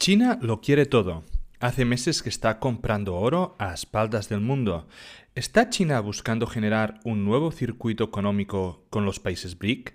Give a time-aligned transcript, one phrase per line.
[0.00, 1.24] China lo quiere todo.
[1.60, 4.88] Hace meses que está comprando oro a espaldas del mundo.
[5.34, 9.94] ¿Está China buscando generar un nuevo circuito económico con los países BRIC?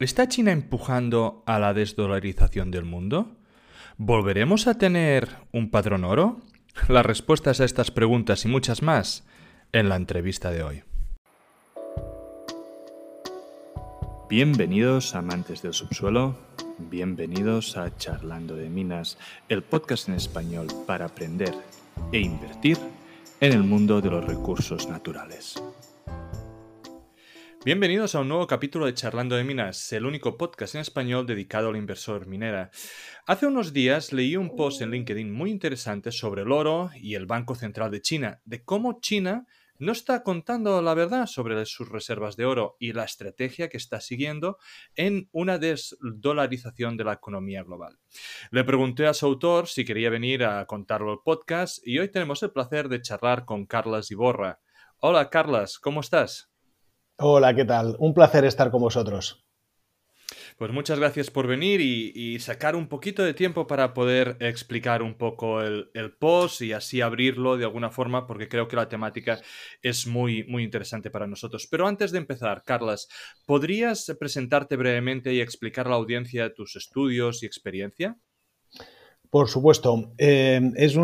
[0.00, 3.36] ¿Está China empujando a la desdolarización del mundo?
[3.98, 6.40] ¿Volveremos a tener un patrón oro?
[6.88, 9.24] Las respuestas a estas preguntas y muchas más
[9.70, 10.82] en la entrevista de hoy.
[14.28, 16.36] Bienvenidos amantes del subsuelo,
[16.88, 19.18] bienvenidos a Charlando de Minas,
[19.48, 21.54] el podcast en español para aprender
[22.12, 22.78] e invertir
[23.40, 25.62] en el mundo de los recursos naturales.
[27.64, 31.68] Bienvenidos a un nuevo capítulo de Charlando de Minas, el único podcast en español dedicado
[31.68, 32.70] al inversor minera.
[33.26, 37.26] Hace unos días leí un post en LinkedIn muy interesante sobre el oro y el
[37.26, 39.46] Banco Central de China, de cómo China
[39.80, 44.00] no está contando la verdad sobre sus reservas de oro y la estrategia que está
[44.00, 44.58] siguiendo
[44.94, 47.98] en una desdolarización de la economía global.
[48.50, 52.42] Le pregunté a su autor si quería venir a contarlo el podcast y hoy tenemos
[52.42, 54.60] el placer de charlar con Carlas Iborra.
[54.98, 56.52] Hola Carlas, ¿cómo estás?
[57.16, 57.96] Hola, ¿qué tal?
[57.98, 59.46] Un placer estar con vosotros.
[60.60, 65.14] Pues muchas gracias por venir y, sacar un poquito de tiempo para poder explicar un
[65.14, 65.88] poco el,
[66.18, 69.40] post y así abrirlo de alguna forma, porque creo que la temática
[69.80, 71.66] es muy, muy interesante para nosotros.
[71.70, 73.08] Pero antes de empezar, Carlas,
[73.46, 78.18] ¿podrías presentarte brevemente y explicar a la audiencia tus estudios y experiencia?
[79.30, 80.12] Por supuesto.
[80.18, 80.96] Eh, es, es,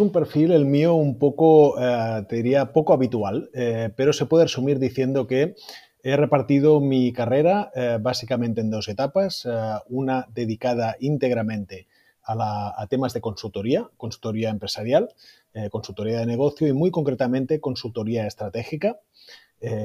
[0.00, 4.44] un perfil, el mío, un poco, eh, te diría, poco habitual, eh, pero se puede
[4.44, 5.54] resumir diciendo que
[6.02, 9.50] He repartido mi carrera eh, básicamente en dos etapas, eh,
[9.88, 11.88] una dedicada íntegramente
[12.22, 15.08] a, temas de consultoría, consultoría empresarial,
[15.54, 19.00] eh, consultoría de negocio y muy concretamente consultoría estratégica,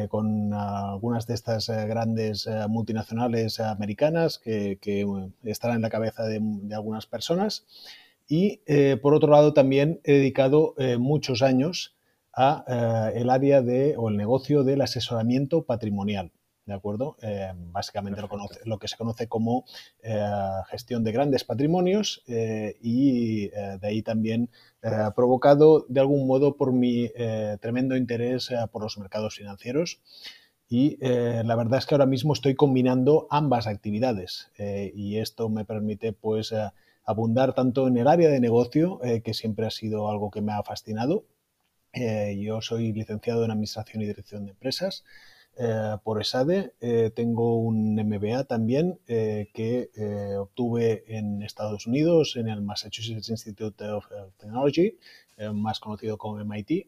[0.10, 4.78] con algunas de estas grandes multinacionales americanas que,
[5.46, 7.66] estarán en la cabeza de, de algunas personas.
[8.28, 8.60] Y
[8.98, 11.96] por otro lado también he dedicado muchos años
[12.34, 16.32] a eh, el área de o el negocio del asesoramiento patrimonial.
[16.66, 17.18] ¿De acuerdo?
[17.22, 18.30] Eh, básicamente lo,
[18.64, 19.66] lo, que se conoce como
[20.02, 20.26] eh,
[20.70, 24.50] gestión de grandes patrimonios y de ahí también
[25.14, 27.10] provocado de algún modo por mi
[27.60, 30.00] tremendo interés por los mercados financieros.
[30.70, 36.14] Y la verdad es que ahora mismo estoy combinando ambas actividades y esto me permite
[36.14, 36.56] pues
[37.04, 40.64] abundar tanto en el área de negocio, que siempre ha sido algo que me ha
[40.64, 41.26] fascinado,
[41.94, 45.04] eh, yo soy licenciado en Administración y Dirección de Empresas
[45.58, 46.74] eh, por ESADE.
[46.82, 49.90] Eh, tengo un MBA también que
[50.40, 54.06] obtuve en Estados Unidos, en el Massachusetts Institute of
[54.38, 54.98] Technology,
[55.54, 56.88] más conocido como MIT.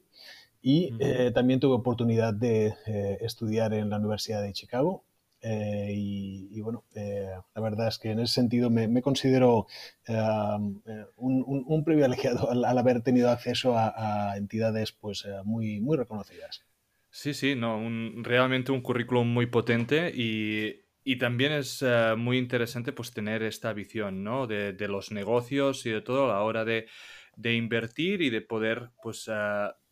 [0.62, 0.92] Y
[1.34, 2.74] también tuve oportunidad de
[3.22, 5.04] estudiar en la Universidad de Chicago
[5.48, 9.68] eh, y, bueno, eh, la verdad es que en ese sentido me, considero
[10.08, 16.66] eh, un, privilegiado al, haber tenido acceso a, entidades pues muy, muy reconocidas.
[17.12, 17.80] Sí, sí, no,
[18.24, 20.84] realmente un currículum muy potente y,
[21.20, 21.86] también es
[22.18, 24.48] muy interesante pues tener esta visión, ¿no?
[24.48, 26.88] De, los negocios y de todo a la hora de,
[27.44, 29.30] invertir y de poder pues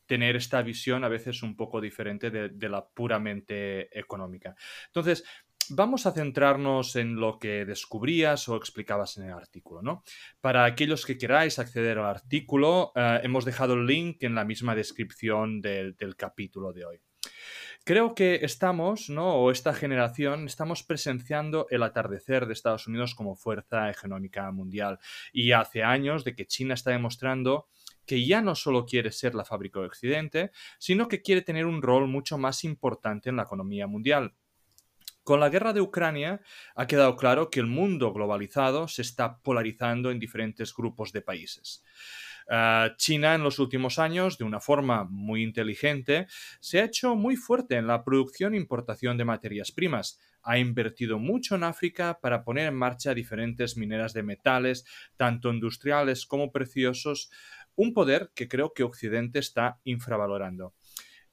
[0.06, 4.56] tener esta visión a veces un poco diferente de, la puramente económica.
[4.88, 5.24] Entonces,
[5.70, 10.04] vamos a centrarnos en lo que descubrías o explicabas en el artículo, ¿no?
[10.42, 14.76] Para aquellos que queráis acceder al artículo, eh, hemos dejado el link en la misma
[14.76, 17.00] descripción del, capítulo de hoy.
[17.86, 19.36] Creo que estamos, ¿no?
[19.36, 25.00] O esta generación, estamos presenciando el atardecer de Estados Unidos como fuerza económica mundial.
[25.34, 27.68] Y hace años de que China está demostrando
[28.06, 31.82] que ya no solo quiere ser la fábrica de Occidente, sino que quiere tener un
[31.82, 34.34] rol mucho más importante en la economía mundial.
[35.24, 36.42] Con la guerra de Ucrania
[36.76, 41.84] ha quedado claro que el mundo globalizado se está polarizando en diferentes grupos de países.
[42.50, 46.28] Ah, China en los últimos años, de una forma muy inteligente,
[46.60, 50.20] se ha hecho muy fuerte en la producción e importación de materias primas.
[50.42, 54.86] Ha invertido mucho en África para poner en marcha diferentes mineras de metales,
[55.16, 57.32] tanto industriales como preciosos,
[57.76, 60.74] un poder que creo que Occidente está infravalorando.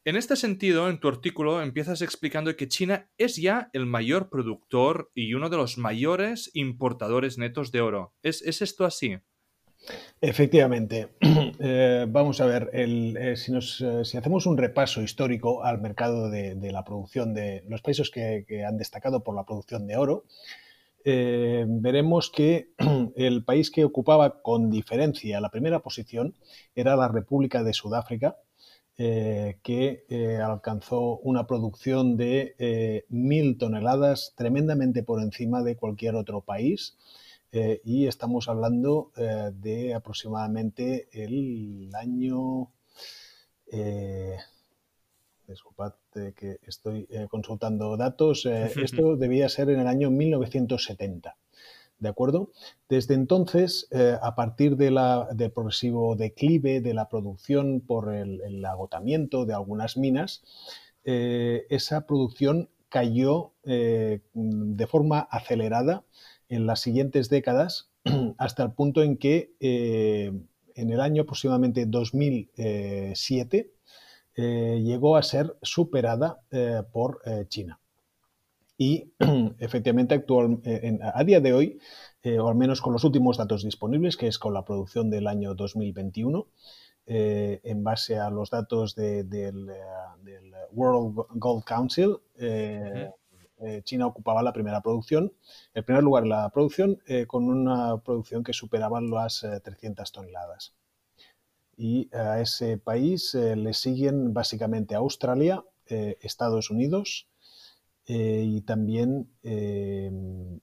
[0.02, 5.10] En este sentido, en tu artículo empiezas explicando que China es ya el mayor productor
[5.14, 8.14] y uno de los mayores importadores netos de oro.
[8.22, 9.19] ¿Es, esto así?
[10.20, 11.08] Efectivamente.
[11.62, 16.84] Eh, vamos a ver, eh, eh, si, hacemos un repaso histórico al mercado de, la
[16.84, 20.25] producción de los países que, han destacado por la producción de oro,
[21.05, 22.73] veremos que
[23.17, 26.35] el país que ocupaba con diferencia la primera posición
[26.75, 28.37] era la República de Sudáfrica,
[29.02, 36.17] eh, que eh, alcanzó una producción de eh, mil toneladas, tremendamente por encima de cualquier
[36.17, 36.99] otro país.
[37.85, 39.11] y estamos hablando
[39.55, 42.70] de aproximadamente el año
[45.50, 51.37] disculpad que estoy consultando datos, esto debía ser en el año 1970.
[52.00, 52.50] ¿De acuerdo?
[52.88, 58.64] Desde entonces, eh, a partir de la, del progresivo declive de la producción por el,
[58.64, 60.43] agotamiento de algunas minas,
[61.05, 66.03] eh, esa producción cayó eh, de forma acelerada
[66.49, 67.91] en las siguientes décadas
[68.38, 73.73] hasta el punto en que en el año aproximadamente 2007
[74.37, 76.41] llegó a ser superada
[76.93, 77.81] por China
[78.81, 79.12] y
[79.59, 81.79] efectivamente actual, eh, a día de hoy,
[82.23, 85.27] eh, o al menos con los últimos datos disponibles, que es con la producción del
[85.27, 86.47] año 2021,
[87.05, 89.71] eh, en base a los datos del,
[90.73, 92.17] World Gold Council,
[93.85, 95.35] China ocupaba la primera producción,
[95.75, 100.75] el primer lugar en la producción, con una producción que superaba las 300 toneladas.
[101.82, 107.31] Y a ese país le siguen básicamente Australia, Estados Unidos,
[108.12, 110.59] eh, y también em,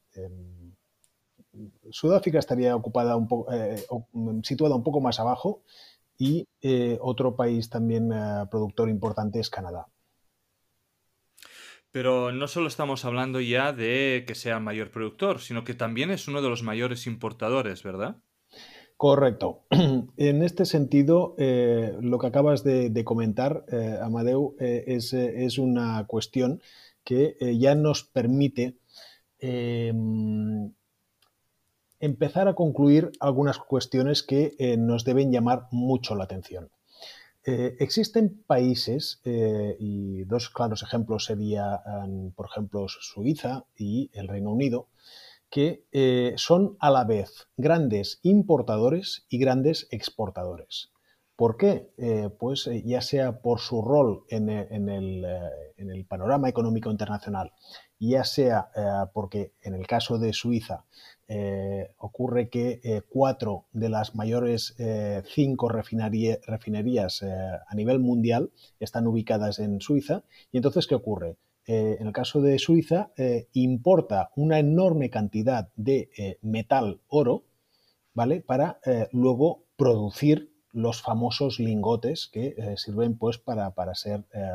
[1.89, 5.63] Sudáfrica estaría ocupada un poco, eh, mm, situada un poco más abajo
[6.17, 8.09] y eh, otro país también
[8.51, 9.87] productor importante es Canadá.
[11.91, 16.27] Pero no solo estamos hablando ya de que sea mayor productor, sino que también es
[16.27, 18.17] uno de los mayores importadores, ¿verdad?
[18.97, 19.61] Correcto.
[20.17, 23.65] En este sentido, lo que acabas de, comentar,
[24.01, 26.61] Amadeu, es, es, una cuestión
[27.07, 28.75] que eh, ya nos permite
[29.39, 30.73] em,
[32.01, 36.69] empezar a concluir algunas cuestiones que eh, nos deben llamar mucho la atención.
[37.45, 44.89] Eh, existen países, y dos claros ejemplos serían, por ejemplo, Suiza y el Reino Unido,
[45.49, 45.85] que
[46.37, 50.91] son a la vez grandes importadores y grandes exportadores.
[51.37, 51.91] ¿Por qué?
[51.97, 57.53] Eh, pues eh, ya sea por su rol en, eh, el, panorama económico internacional,
[57.99, 58.71] ya sea
[59.13, 60.85] porque en el caso de Suiza
[61.97, 64.75] ocurre que cuatro de las mayores
[65.25, 70.23] cinco refinerías a nivel mundial están ubicadas en Suiza.
[70.51, 71.37] Y entonces, ¿qué ocurre?
[71.67, 73.11] En el caso de Suiza,
[73.53, 77.43] importa una enorme cantidad de metal oro,
[78.13, 78.41] ¿vale?
[78.41, 78.79] Para
[79.11, 84.47] luego producir los famosos lingotes que eh, sirven pues para, ser eh,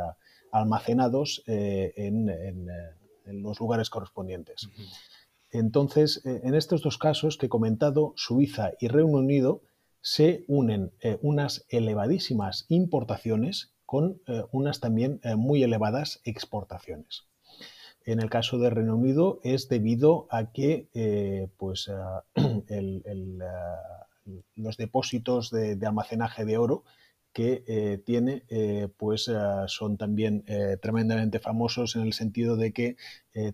[0.53, 2.31] almacenados eh, en,
[3.26, 4.69] los lugares correspondientes.
[5.50, 9.62] Entonces, en estos dos casos que he comentado, Suiza y Reino Unido
[10.00, 14.22] se unen unas elevadísimas importaciones con
[14.52, 17.26] unas también muy elevadas exportaciones.
[18.06, 20.88] En el caso de Reino Unido es debido a que
[21.58, 21.90] pues,
[22.68, 23.42] el,
[24.56, 26.84] los depósitos de, almacenaje de oro
[27.34, 29.34] que eh, tiene, eh, pues eh,
[29.66, 30.46] son también
[30.80, 32.96] tremendamente famosos en el sentido de que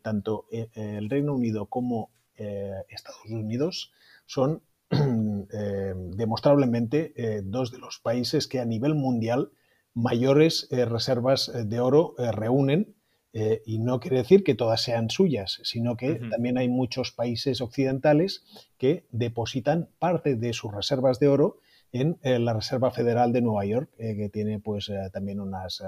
[0.02, 3.90] tanto el Reino Unido como Estados Unidos
[4.26, 9.50] son demostrablemente dos de los países que a nivel mundial
[9.98, 12.94] mayores reservas de oro reúnen
[13.34, 17.60] eh, y no quiere decir que todas sean suyas, sino que también hay muchos países
[17.60, 18.42] occidentales
[18.78, 21.58] que depositan parte de sus reservas de oro
[21.92, 25.82] en eh, la Reserva Federal de Nueva York, eh, que tiene pues también unas...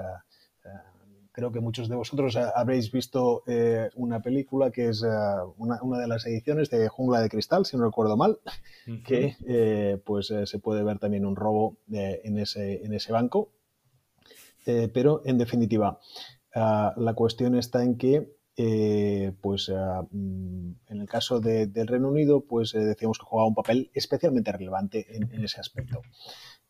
[1.31, 3.43] creo que muchos de vosotros habréis visto
[3.95, 5.03] una película que es
[5.57, 8.39] una, de las ediciones de Jungla de Cristal, si no recuerdo mal,
[9.05, 13.49] que pues se puede ver también un robo en, ese, en ese banco.
[14.65, 15.99] Pero en definitiva,
[16.53, 22.09] Ah, la cuestión está en que, eh, pues, ah, mm, en el caso del Reino
[22.09, 26.01] Unido, pues eh, decíamos que jugaba un papel especialmente relevante en, ese aspecto.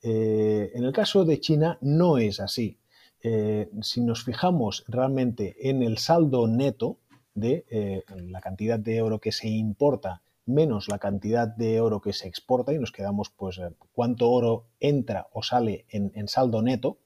[0.03, 2.77] Eh, en el caso de China no es así.
[3.81, 6.97] si nos fijamos realmente en el saldo neto
[7.35, 12.27] de la cantidad de oro que se importa menos la cantidad de oro que se
[12.27, 13.61] exporta y nos quedamos pues
[13.93, 16.97] cuánto oro entra o sale en saldo neto,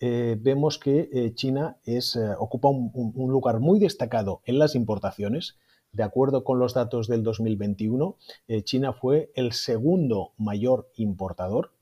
[0.00, 2.00] eh, vemos que eh, China eh,
[2.38, 5.56] ocupa un, lugar muy destacado en las importaciones.
[5.92, 8.16] De acuerdo con los datos del 2021,
[8.62, 11.72] China fue el segundo mayor importador.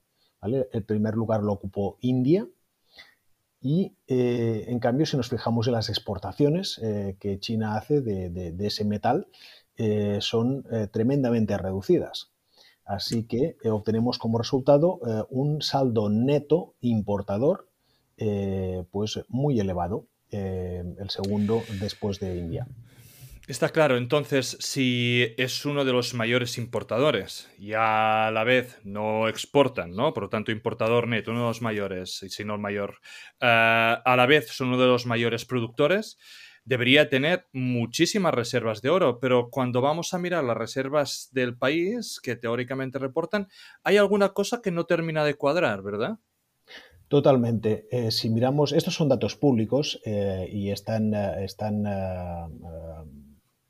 [0.41, 2.47] El primer lugar lo ocupó India.
[3.61, 6.81] Y en cambio, si nos fijamos en las exportaciones
[7.19, 9.27] que China hace de ese metal,
[10.21, 12.31] son tremendamente reducidas.
[12.85, 17.67] Así que obtenemos como resultado un saldo neto importador
[18.19, 22.67] eh, pues muy elevado, eh, el segundo después de India.
[23.47, 29.29] Está claro, entonces, si es uno de los mayores importadores y a la vez no
[29.29, 30.13] exportan, ¿no?
[30.13, 32.99] Por lo tanto, importador neto, uno de los mayores, y si no el mayor,
[33.41, 33.47] eh,
[34.05, 36.19] a la vez son uno de los mayores productores,
[36.65, 42.19] debería tener muchísimas reservas de oro, pero cuando vamos a mirar las reservas del país
[42.21, 43.47] que teóricamente reportan,
[43.85, 46.19] hay alguna cosa que no termina de cuadrar, ¿verdad?
[47.09, 47.87] Totalmente.
[47.91, 51.87] Eh, si miramos, estos son datos públicos eh, y están, están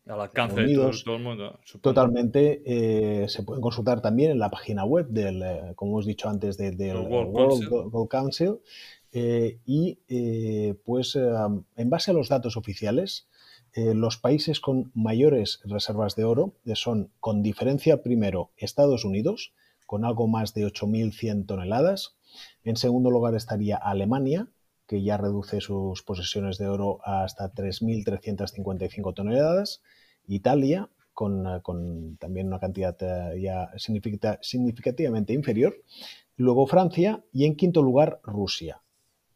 [0.09, 1.59] al alcance de todo, el mundo.
[1.81, 2.63] Totalmente.
[2.65, 6.57] Eh, se pueden consultar también en la página web del, eh, como hemos dicho antes,
[6.57, 8.59] del World, Gold Council.
[9.13, 9.99] Eh, y
[10.85, 13.29] pues en base a los datos oficiales,
[13.75, 19.53] los países con mayores reservas de oro son, con diferencia, primero Estados Unidos,
[19.87, 22.17] con algo más de 8.100 toneladas.
[22.67, 24.49] En segundo lugar estaría Alemania,
[24.89, 29.83] que ya reduce sus posesiones de oro hasta 3.355 toneladas.
[30.27, 35.77] Italia, con, también una cantidad eh, ya significativamente inferior.
[36.37, 38.83] Luego Francia y en quinto lugar Rusia.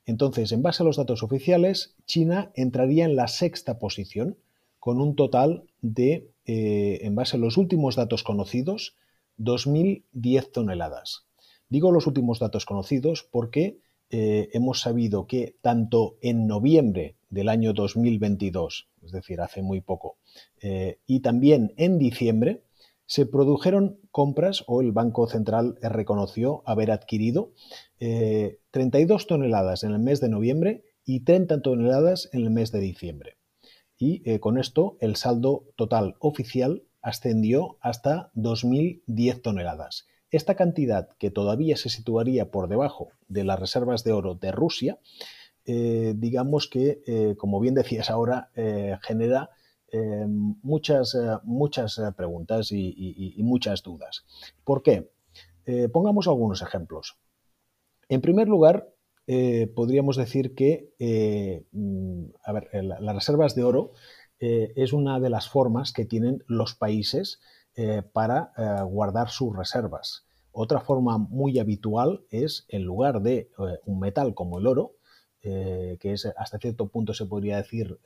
[0.06, 4.38] Entonces, en base a los datos oficiales, China entraría en la sexta posición
[4.80, 8.96] con un total de, eh, en base a los últimos datos conocidos,
[9.38, 11.29] 2.010 toneladas.
[11.70, 13.78] Digo los últimos datos conocidos porque
[14.10, 20.16] eh, hemos sabido que tanto en noviembre del año 2022, es decir, hace muy poco,
[20.60, 22.64] eh, y también en diciembre,
[23.06, 27.52] se produjeron compras o el Banco Central reconoció haber adquirido
[27.98, 32.80] 32 eh, toneladas en el mes de noviembre y 30 toneladas en el mes de
[32.80, 33.36] diciembre.
[33.96, 40.06] Y con esto el saldo total oficial ascendió hasta 2.010 toneladas.
[40.30, 44.98] Esta cantidad, que todavía se situaría por debajo de las reservas de oro de Rusia,
[45.64, 49.50] eh, digamos que, eh, como bien decías ahora, eh, genera
[50.62, 54.24] muchas, muchas preguntas y, muchas dudas.
[54.62, 55.10] ¿Por qué?
[55.92, 57.18] pongamos algunos ejemplos.
[58.08, 58.94] En primer lugar,
[59.74, 60.94] podríamos decir que
[61.72, 62.24] mm,
[63.00, 63.90] las reservas de oro
[64.38, 67.40] es una de las formas que tienen los países
[67.82, 70.26] eh, para eh, guardar sus reservas.
[70.52, 74.96] Otra forma muy habitual es, en lugar de eh, un metal como el oro,
[75.42, 77.98] que es hasta cierto punto se podría decir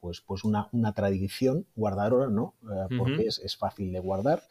[0.00, 2.56] pues, pues una, tradición guardar oro, ¿no?
[2.98, 4.42] porque es, fácil de guardar.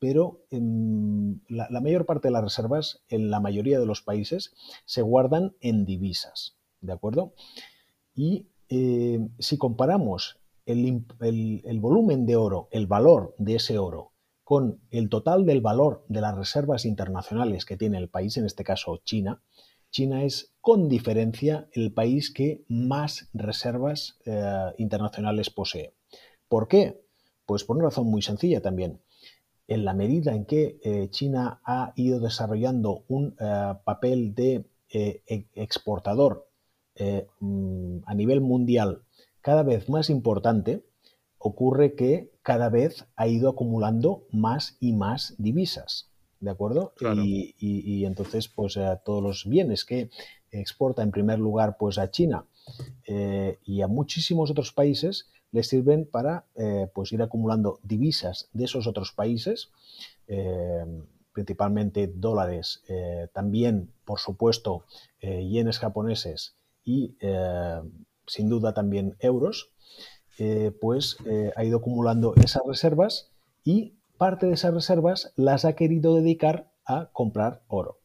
[0.00, 5.02] pero la, la, mayor parte de las reservas, en la mayoría de los países, se
[5.02, 6.56] guardan en divisas.
[6.80, 7.32] ¿De acuerdo?
[8.12, 8.48] Y
[9.38, 14.12] si comparamos el, volumen de oro, el valor de ese oro,
[14.44, 18.64] con el total del valor de las reservas internacionales que tiene el país, en este
[18.64, 19.42] caso China,
[19.90, 25.94] China es con diferencia el país que más reservas eh, internacionales posee.
[26.48, 27.00] ¿Por qué?
[27.46, 29.00] Pues por una razón muy sencilla también.
[29.66, 35.22] En la medida en que eh, China ha ido desarrollando un eh, papel de e,
[35.54, 36.50] exportador
[37.40, 39.02] mm, a nivel mundial
[39.40, 40.84] cada vez más importante,
[41.38, 46.10] ocurre que cada vez ha ido acumulando más y más divisas.
[46.40, 46.92] ¿De acuerdo?
[47.00, 50.10] Y, entonces, pues a todos los bienes que
[50.50, 52.46] exporta en primer lugar pues a China
[53.06, 58.64] eh, y a muchísimos otros países les sirven para eh, pues ir acumulando divisas de
[58.64, 59.70] esos otros países,
[60.26, 60.84] eh,
[61.32, 62.82] principalmente dólares,
[63.32, 64.84] también, por supuesto,
[65.20, 67.16] yenes japoneses y
[68.28, 69.72] sin duda también euros,
[70.38, 73.32] eh, pues eh, ha ido acumulando esas reservas
[73.64, 77.98] y parte de esas reservas las ha querido dedicar a comprar oro.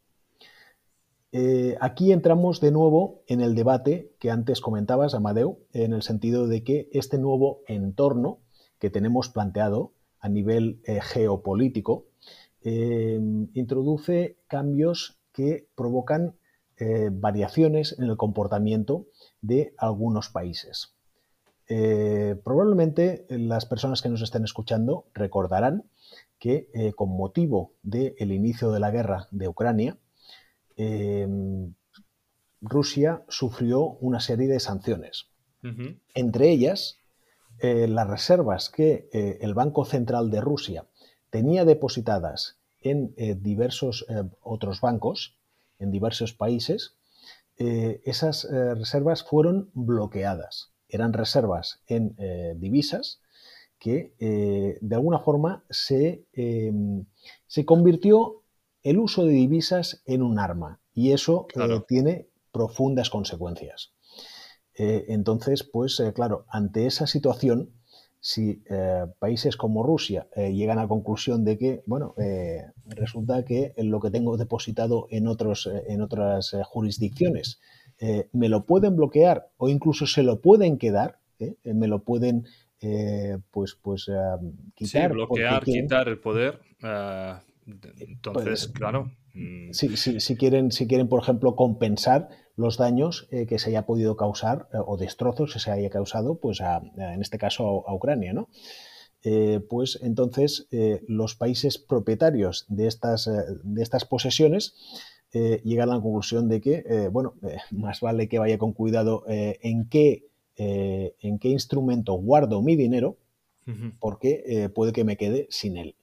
[1.32, 6.48] Eh, aquí entramos de nuevo en el debate que antes comentabas, Amadeu, en el sentido
[6.48, 8.39] de que este nuevo entorno
[8.80, 12.06] que tenemos planteado a nivel geopolítico
[12.63, 16.38] introduce cambios que provocan
[17.12, 19.06] variaciones en el comportamiento
[19.42, 20.94] de algunos países.
[21.70, 25.86] Eh, probablemente las personas que nos estén escuchando recordarán
[26.38, 29.98] que eh, con motivo del inicio de la guerra de Ucrania,
[30.75, 31.27] eh,
[32.62, 35.27] Rusia sufrió una serie de sanciones.
[36.13, 36.98] Entre ellas,
[37.62, 40.86] las reservas que el Banco Central de Rusia
[41.30, 44.06] tenía depositadas en diversos
[44.42, 45.38] otros bancos,
[45.84, 46.98] en diversos países,
[47.58, 50.72] eh, esas eh, reservas fueron bloqueadas.
[50.88, 53.22] Eran reservas en eh, divisas
[53.80, 54.13] que
[54.80, 57.04] de alguna forma se, em,
[57.48, 58.42] se, convirtió
[58.82, 61.48] el uso de divisas en un arma y eso
[61.86, 63.92] tiene profundas consecuencias.
[64.75, 67.74] entonces, pues claro, ante esa situación,
[68.25, 68.63] si
[69.20, 72.15] países como Rusia llegan a la conclusión de que, bueno,
[72.88, 77.60] resulta que lo que tengo depositado en, otros, en otras jurisdicciones
[78.32, 81.20] me lo pueden bloquear o incluso se lo pueden quedar,
[81.65, 82.46] me lo pueden
[82.86, 84.12] eh, pues, pues
[84.75, 85.10] quitar.
[85.10, 86.60] Sí, bloquear, quitar el poder.
[86.82, 89.10] Ah, entonces, pues, claro.
[89.34, 89.72] Mm.
[89.72, 94.70] Si, quieren, si quieren, por ejemplo, compensar los daños eh, que se haya podido causar
[94.74, 98.50] eh, o destrozos que se haya causado, pues en este caso a, Ucrania, ¿no?
[99.70, 100.68] pues entonces
[101.08, 103.30] los países propietarios de estas,
[103.63, 104.75] de estas posesiones
[105.32, 107.36] llegan a la conclusión de que, bueno,
[107.72, 113.18] más vale que vaya con cuidado en qué eh, en qué instrumento guardo mi dinero,
[114.00, 115.96] porque eh, puede que me quede sin él.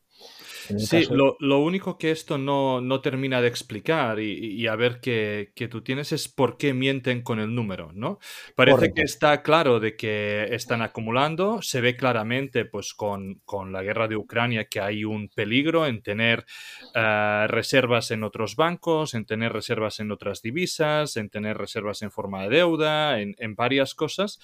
[0.79, 6.13] Sí, lo, único que esto no, termina de explicar y, a ver que, tú tienes
[6.13, 8.19] es por qué mienten con el número, ¿no?
[8.55, 13.41] Parece que está claro de que están acumulando, se ve claramente pues con,
[13.71, 16.45] la guerra de Ucrania que hay un peligro en tener
[16.95, 22.11] eh, reservas en otros bancos, en tener reservas en otras divisas, en tener reservas en
[22.11, 24.39] forma de deuda, en, en varias cosas,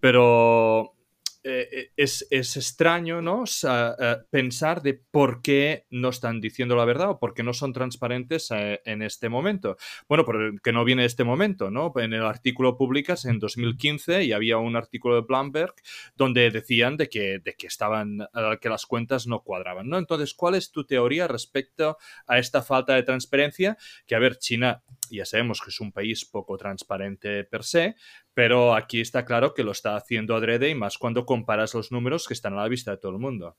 [0.00, 0.94] pero
[1.42, 3.44] eh, eh, es, extraño ¿no?
[3.44, 7.72] Eh, pensar de por qué no están diciendo la verdad o por qué no son
[7.72, 9.76] transparentes en este momento.
[10.08, 11.92] Bueno, porque no viene este momento, ¿no?
[11.96, 15.74] En el artículo publicas en 2015 y había un artículo de Bloomberg
[16.14, 18.28] donde decían de que, de que estaban,
[18.60, 19.96] que las cuentas no cuadraban, ¿no?
[19.96, 23.78] Entonces, ¿cuál es tu teoría respecto a esta falta de transparencia?
[24.06, 24.82] Que, a ver, China
[25.16, 27.96] ya sabemos que es un país poco transparente per se,
[28.34, 32.26] pero aquí está claro que lo está haciendo adrede y más cuando comparas los números
[32.26, 33.56] que están a la vista de todo el mundo.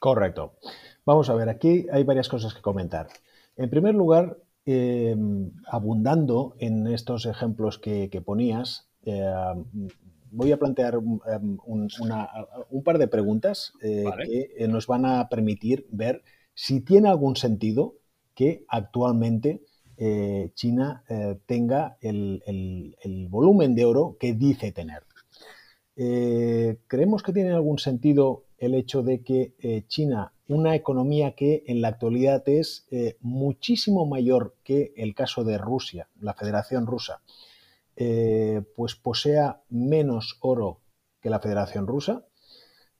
[0.00, 0.58] Correcto.
[1.04, 3.08] Vamos a ver, aquí hay varias cosas que comentar.
[3.56, 9.88] En primer lugar, em, abundando en estos ejemplos que, ponías, em,
[10.30, 15.86] voy a plantear em, un, par de preguntas eh, que eh, nos van a permitir
[15.90, 16.22] ver
[16.54, 17.94] si tiene algún sentido
[18.34, 19.62] que actualmente
[20.00, 25.02] eh, China eh, tenga el, volumen de oro que dice tener.
[25.96, 31.80] Eh, ¿Creemos que tiene algún sentido el hecho de que China, una economía que en
[31.80, 32.86] la actualidad es
[33.20, 37.20] muchísimo mayor que el caso de Rusia, la Federación Rusa,
[37.94, 40.80] pues posea menos oro
[41.20, 42.27] que la Federación Rusa?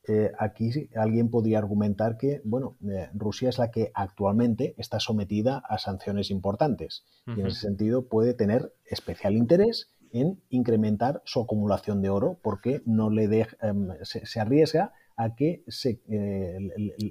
[0.08, 5.58] Eh, aquí alguien podría argumentar que, bueno, eh, Rusia es la que actualmente está sometida
[5.68, 12.00] a sanciones importantes y en ese sentido puede tener especial interés en incrementar su acumulación
[12.00, 13.24] de oro porque no le
[13.60, 16.58] em, se, arriesga a que se eh,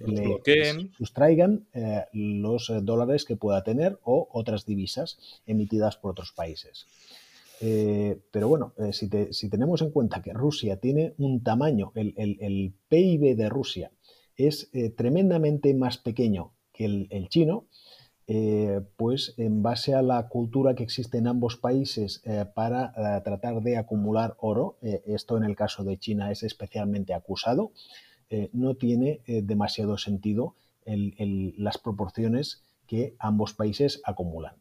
[0.05, 1.67] le, sustraigan
[2.13, 6.87] los dólares que pueda tener o otras divisas emitidas por otros países.
[7.59, 13.35] Eh, pero bueno, eh, si, tenemos en cuenta que Rusia tiene un tamaño, el, PIB
[13.35, 13.91] de Rusia
[14.35, 17.65] es eh, tremendamente más pequeño que el, chino,
[18.97, 22.21] pues en base a la cultura que existe en ambos países
[22.53, 22.91] para
[23.23, 27.71] tratar de acumular oro, esto en el caso de China es especialmente acusado,
[28.51, 30.53] no tiene demasiado sentido
[30.85, 34.55] las proporciones que ambos países acumulan.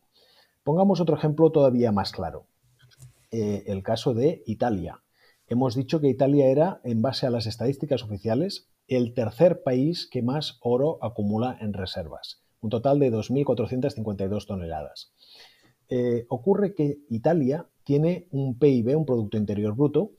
[0.63, 2.47] Pongamos otro ejemplo todavía más claro.
[3.39, 5.03] Eh, el caso de Italia.
[5.47, 10.23] Hemos dicho que Italia era, en base a las estadísticas oficiales, el tercer país que
[10.23, 15.13] más oro acumula en reservas, un total de 2.452 toneladas.
[15.91, 20.13] Eh, ocurre que Italia tiene un PIB, un Producto Interior Bruto,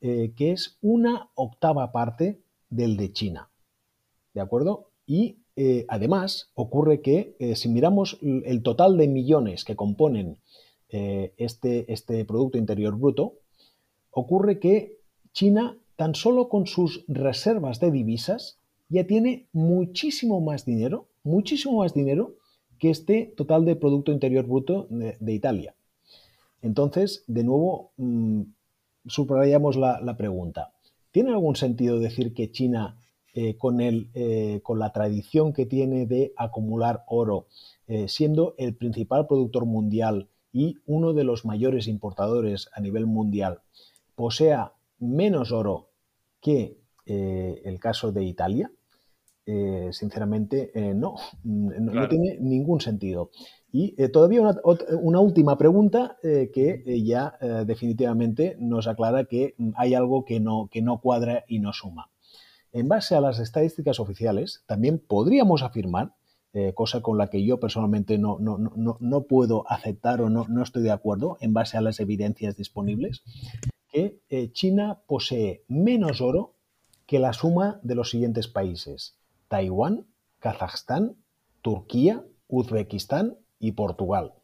[0.00, 3.50] eh, que es una octava parte del de China.
[4.32, 4.92] ¿De acuerdo?
[5.04, 5.40] Y
[5.88, 10.38] además ocurre que si miramos el total de millones que componen
[10.94, 13.38] eh, este, este Producto Interior Bruto,
[14.10, 14.98] ocurre que
[15.32, 18.58] China, tan solo con sus reservas de divisas,
[18.90, 22.34] ya tiene muchísimo más dinero, muchísimo más dinero
[22.78, 25.74] que este total de Producto Interior Bruto de, Italia.
[26.60, 28.42] Entonces, de nuevo, mmm,
[29.06, 30.74] subrayamos la, pregunta.
[31.10, 32.98] ¿Tiene algún sentido decir que China,
[33.32, 37.46] eh, con, el, eh, con, la tradición que tiene de acumular oro,
[38.06, 43.60] siendo el principal productor mundial y uno de los mayores importadores a nivel mundial
[44.14, 45.88] posea menos oro
[46.40, 48.70] que eh, el caso de Italia,
[49.44, 53.30] eh, sinceramente eh, no, no, tiene ningún sentido.
[53.72, 60.68] Y todavía una, última pregunta que ya definitivamente nos aclara que hay algo que no,
[60.70, 62.10] que no cuadra y no suma.
[62.72, 66.12] En base a las estadísticas oficiales, también podríamos afirmar
[66.52, 70.90] eh, cosa con la que yo personalmente no, no, puedo aceptar o no, estoy de
[70.90, 73.22] acuerdo en base a las evidencias disponibles,
[73.90, 74.20] que
[74.52, 76.54] China posee menos oro
[77.06, 79.18] que la suma de los siguientes países.
[79.48, 80.06] Taiwán,
[80.38, 81.16] Kazajstán,
[81.60, 84.34] Turquía, Uzbekistán y Portugal.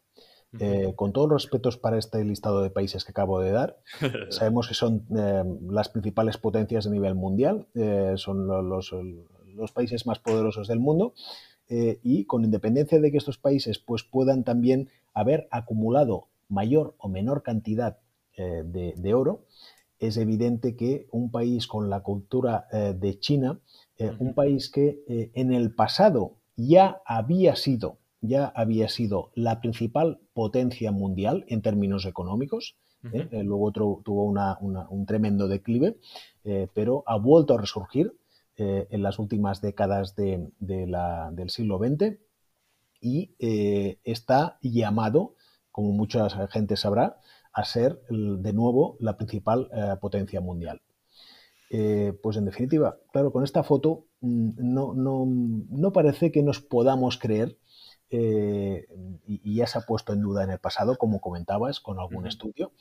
[0.59, 3.77] Eh, con todos los respetos para este listado de países que acabo de dar,
[4.29, 8.91] sabemos que son eh, las principales potencias a nivel mundial, eh, son los,
[9.73, 11.13] países más poderosos del mundo
[11.69, 17.43] y con independencia de que estos países pues, puedan también haber acumulado mayor o menor
[17.43, 17.99] cantidad
[18.35, 19.45] de, oro,
[19.99, 23.59] es evidente que un país con la cultura de China,
[24.17, 25.03] un país que
[25.35, 32.05] en el pasado ya había sido ya había sido la principal potencia mundial en términos
[32.05, 32.75] económicos.
[33.13, 33.27] ¿eh?
[33.31, 35.97] Eh, luego tuvo un tremendo declive,
[36.43, 38.13] eh, pero ha vuelto a resurgir
[38.59, 42.17] en las últimas décadas del siglo XX
[43.01, 43.35] y
[44.03, 45.35] está llamado,
[45.71, 47.17] como mucha gente sabrá,
[47.53, 49.69] a ser de nuevo la principal
[50.01, 50.81] potencia mundial.
[52.21, 57.57] pues en definitiva, claro, con esta foto mm, no, no parece que nos podamos creer
[58.11, 58.87] eh,
[59.27, 62.71] y, ya se ha puesto en duda en el pasado, como comentabas, con algún estudio,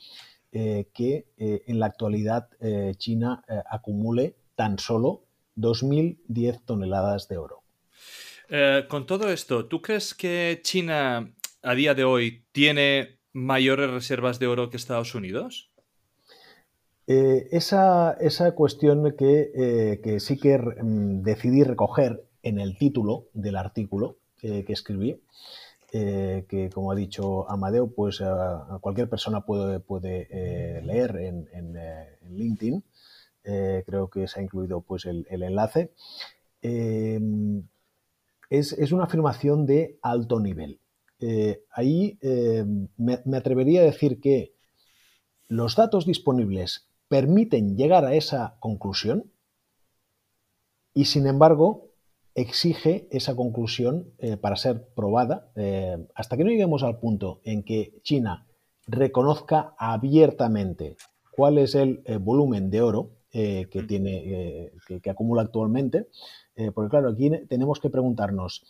[0.53, 2.49] eh, que eh, en la actualidad
[2.97, 5.25] China acumule tan solo
[5.59, 7.63] 2.010 toneladas de oro.
[8.89, 14.47] con todo esto, ¿tú crees que China a día de hoy tiene mayores reservas de
[14.47, 15.71] oro que Estados Unidos?
[17.07, 24.19] esa, esa, cuestión que, que sí que mm, decidí recoger en el título del artículo
[24.41, 25.21] que escribí,
[25.91, 31.77] eh, que como ha dicho Amadeo, pues a, cualquier persona puede, puede eh, leer en,
[31.77, 32.85] eh, LinkedIn.
[33.87, 35.93] Creo que se ha incluido pues el, enlace.
[38.51, 40.81] Es, una afirmación de alto nivel.
[41.73, 42.19] ahí
[42.97, 44.55] me, atrevería a decir que
[45.49, 49.33] los datos disponibles permiten llegar a esa conclusión
[50.95, 51.89] y sin embargo
[52.35, 57.63] exige esa conclusión eh, para ser probada eh, hasta que no lleguemos al punto en
[57.65, 58.47] que China
[58.87, 60.97] reconozca abiertamente
[61.33, 66.09] cuál es el eh, volumen de oro que, tiene, que, acumula actualmente.
[66.75, 68.65] porque claro, aquí tenemos que preguntarnos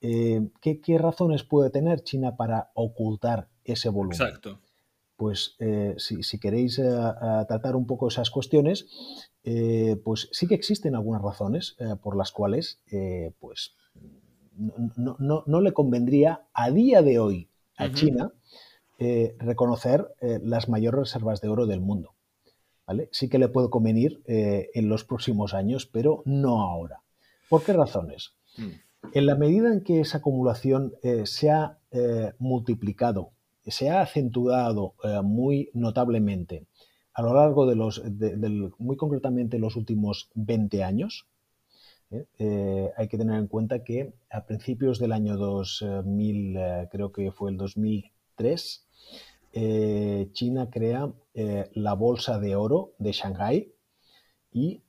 [0.00, 4.20] ¿qué, razones puede tener China para ocultar ese volumen.
[4.20, 4.60] Exacto.
[5.16, 5.56] Pues
[5.96, 8.86] si, si, queréis tratar un poco esas cuestiones,
[9.50, 13.76] eh, pues sí que existen algunas razones eh, por las cuales eh, pues
[14.58, 18.32] no, le convendría a día de hoy a China
[19.38, 22.16] reconocer las mayores reservas de oro del mundo.
[22.88, 23.08] ¿Vale?
[23.12, 27.02] Sí que le puede convenir en los próximos años, pero no ahora.
[27.48, 28.34] ¿Por qué razones?
[28.56, 29.12] Mm.
[29.12, 31.78] En la medida en que esa acumulación se ha
[32.38, 33.30] multiplicado,
[33.64, 36.66] se ha acentuado muy notablemente
[37.14, 38.02] a lo largo de los,
[38.78, 41.26] muy concretamente los últimos 20 años,
[42.10, 42.26] ¿eh?
[42.38, 47.32] Eh, hay que tener en cuenta que a principios del año 2000, eh, creo que
[47.32, 48.86] fue el 2003,
[50.32, 51.12] China crea
[51.74, 53.72] la bolsa de oro de Shanghai
[54.52, 54.82] y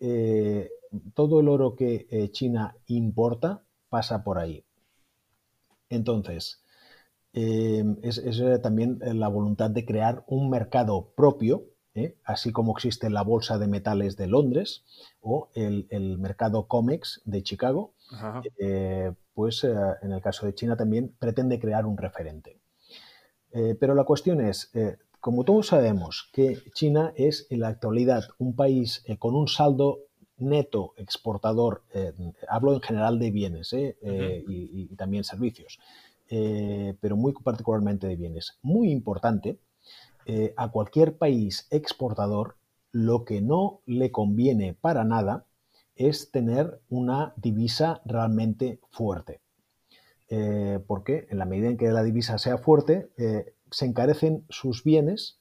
[1.13, 4.63] todo el oro que China importa pasa por ahí.
[5.89, 6.63] Entonces,
[7.33, 8.21] es,
[8.61, 12.17] también la voluntad de crear un mercado propio ¿eh?
[12.23, 14.83] así como existe la Bolsa de Metales de Londres
[15.21, 17.93] o el, mercado COMEX de Chicago,
[18.59, 22.59] eh, pues eh, en el caso de China también pretende crear un referente.
[23.51, 24.71] Pero la cuestión es,
[25.19, 29.99] como todos sabemos que China es en la actualidad un país con un saldo
[30.37, 31.83] neto exportador,
[32.47, 35.79] hablo en general de bienes y, también servicios,
[36.27, 39.59] pero muy particularmente de bienes, muy importante,
[40.31, 42.55] eh, a cualquier país exportador
[42.91, 45.47] lo que no le conviene para nada
[45.95, 49.41] es tener una divisa realmente fuerte.
[50.29, 54.83] Eh, porque en la medida en que la divisa sea fuerte, eh, se encarecen sus
[54.83, 55.39] bienes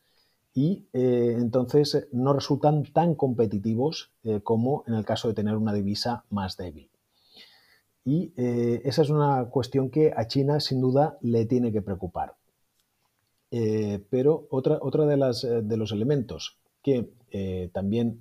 [0.54, 4.10] y entonces no resultan tan competitivos
[4.42, 6.90] como en el caso de tener una divisa más débil.
[8.04, 12.34] Y esa es una cuestión que a China sin duda le tiene que preocupar.
[13.50, 18.20] Eh, pero otra, otra de, eh, de los elementos que eh, también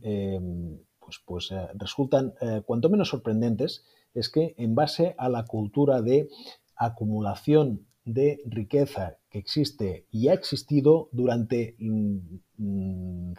[1.00, 2.34] pues, pues, resultan
[2.66, 3.86] cuanto menos sorprendentes
[4.18, 6.30] es que en base a la cultura de
[6.76, 12.18] acumulación de riqueza que existe y ha existido durante mm,
[12.58, 13.34] mm,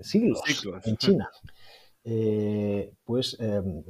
[0.00, 0.40] siglos,
[0.84, 1.28] en China.
[3.04, 3.36] pues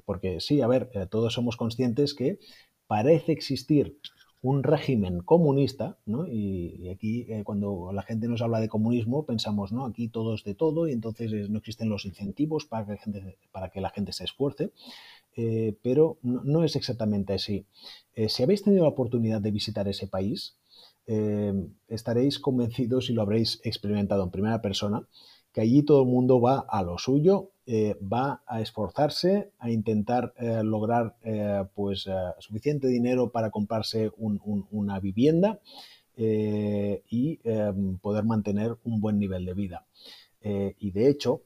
[0.04, 2.38] porque sí, a ver, todos somos conscientes que
[2.87, 3.98] parece existir
[4.42, 6.26] un régimen comunista, ¿no?
[6.28, 9.87] y, aquí eh, cuando la gente nos habla de comunismo pensamos, ¿no?
[9.87, 12.98] aquí todo es de todo y entonces eh, no existen los incentivos para que la
[12.98, 14.70] gente, para que la gente se esfuerce,
[15.83, 17.66] pero no, es exactamente así.
[18.29, 20.57] si habéis tenido la oportunidad de visitar ese país,
[21.88, 25.07] estaréis convencidos y lo habréis experimentado en primera persona,
[25.57, 30.35] que allí todo el mundo va a lo suyo, eh, va a esforzarse, a intentar
[30.37, 32.07] eh, lograr eh, pues,
[32.38, 35.59] suficiente dinero para comprarse una vivienda
[36.18, 37.40] y
[38.03, 39.87] poder mantener un buen nivel de vida.
[40.42, 41.42] y de hecho,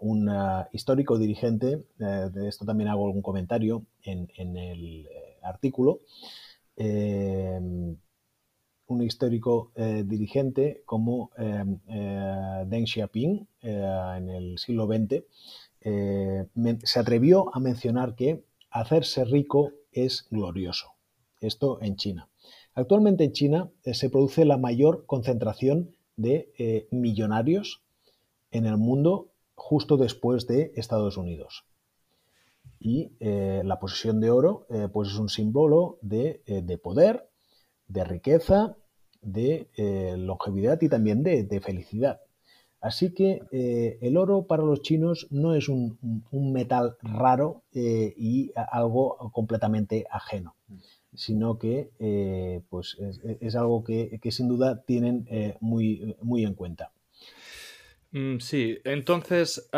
[0.00, 0.30] un
[0.72, 5.08] histórico dirigente, de esto también hago algún comentario en, el
[5.42, 6.00] artículo,
[8.90, 15.24] un histórico eh, dirigente como eh, eh, Deng Xiaoping en el siglo XX
[16.84, 20.88] se atrevió a mencionar que hacerse rico es glorioso.
[21.40, 22.28] Esto en China.
[22.74, 27.82] Actualmente en China se produce la mayor concentración de millonarios
[28.50, 29.29] en el mundo
[29.60, 31.64] justo después de Estados Unidos.
[32.78, 37.28] Y la posesión de oro pues es un símbolo de, de poder,
[37.86, 38.78] de riqueza
[39.22, 42.20] de eh, longevidad y también de, felicidad.
[42.80, 45.98] Así que eh, el oro para los chinos no es un,
[46.32, 50.56] metal raro eh, y algo completamente ajeno,
[51.14, 51.90] sino que
[52.70, 52.96] pues
[53.40, 55.26] es, algo que, que, sin duda tienen
[55.60, 56.92] muy, muy en cuenta.
[58.12, 59.68] Mm, sí, entonces,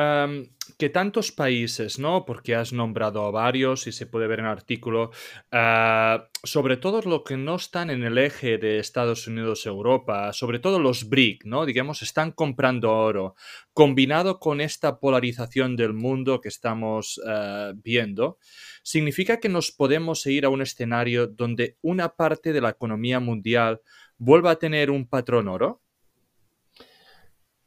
[0.79, 2.25] que tantos países, ¿no?
[2.25, 5.11] Porque has nombrado a varios y se puede ver en el artículo,
[5.53, 10.79] ah, sobre todo los que no están en el eje de Estados Unidos-Europa, sobre todo
[10.79, 11.67] los BRIC, ¿no?
[11.67, 13.35] Digamos, están comprando oro.
[13.75, 18.39] Combinado con esta polarización del mundo que estamos ah, viendo,
[18.83, 23.83] significa que nos podemos ir a un escenario donde una parte de la economía mundial
[24.17, 25.82] vuelva a tener un patrón oro.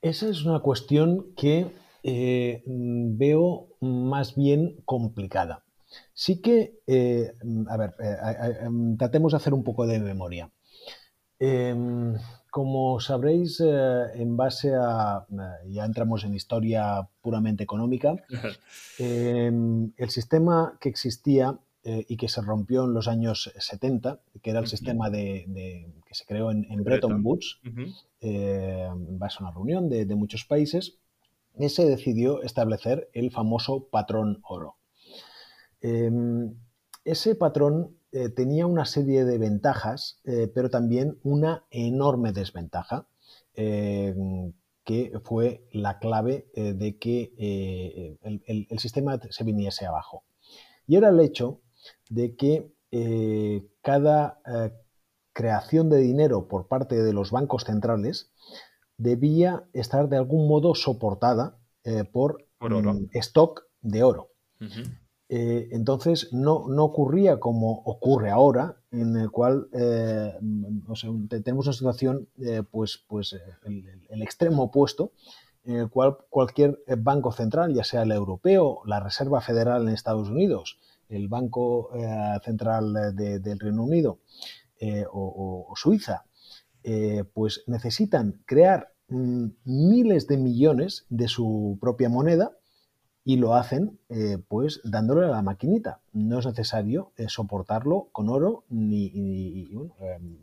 [0.06, 1.66] Esa es una cuestión que
[2.04, 5.64] eh, veo más bien complicada.
[6.14, 7.34] Sí que, eh,
[7.68, 8.16] a ver, eh,
[9.00, 10.52] tratemos de hacer un poco de memoria.
[11.40, 12.14] Em,
[12.52, 15.26] como sabréis, en base a,
[15.70, 18.16] ya entramos en historia puramente económica,
[19.00, 24.60] em, el sistema que existía y que se rompió en los años 70, que era
[24.60, 27.60] el sistema de, que se creó en, Bretton Woods,
[28.22, 30.98] eh, en base a una reunión de, muchos países,
[31.68, 34.78] se decidió establecer el famoso patrón oro.
[35.82, 36.56] Em,
[37.04, 43.08] ese patrón eh, tenía una serie de ventajas, eh, pero también una enorme desventaja,
[43.54, 47.34] em, que fue la clave de que
[48.22, 50.24] el, sistema se viniese abajo.
[50.86, 51.62] Y era el hecho
[52.12, 52.72] de que
[53.82, 54.40] cada
[55.36, 58.32] creación de dinero por parte de los bancos centrales
[58.98, 64.30] debía estar de algún modo soportada eh, por, mm, stock de oro.
[65.28, 70.34] Eh, entonces no, ocurría como ocurre ahora, en el cual eh,
[71.44, 72.30] tenemos una situación,
[72.72, 75.12] pues, pues el, extremo opuesto,
[75.66, 80.30] en el cual cualquier banco central, ya sea el europeo, la Reserva Federal en Estados
[80.30, 81.90] Unidos, el Banco
[82.44, 84.20] Central del Reino Unido,
[84.80, 86.26] eh, o, Suiza,
[86.84, 92.58] eh, pues necesitan crear mm, miles de millones de su propia moneda
[93.24, 96.02] y lo hacen eh, pues dándole a la maquinita.
[96.14, 99.68] No es necesario soportarlo con oro ni,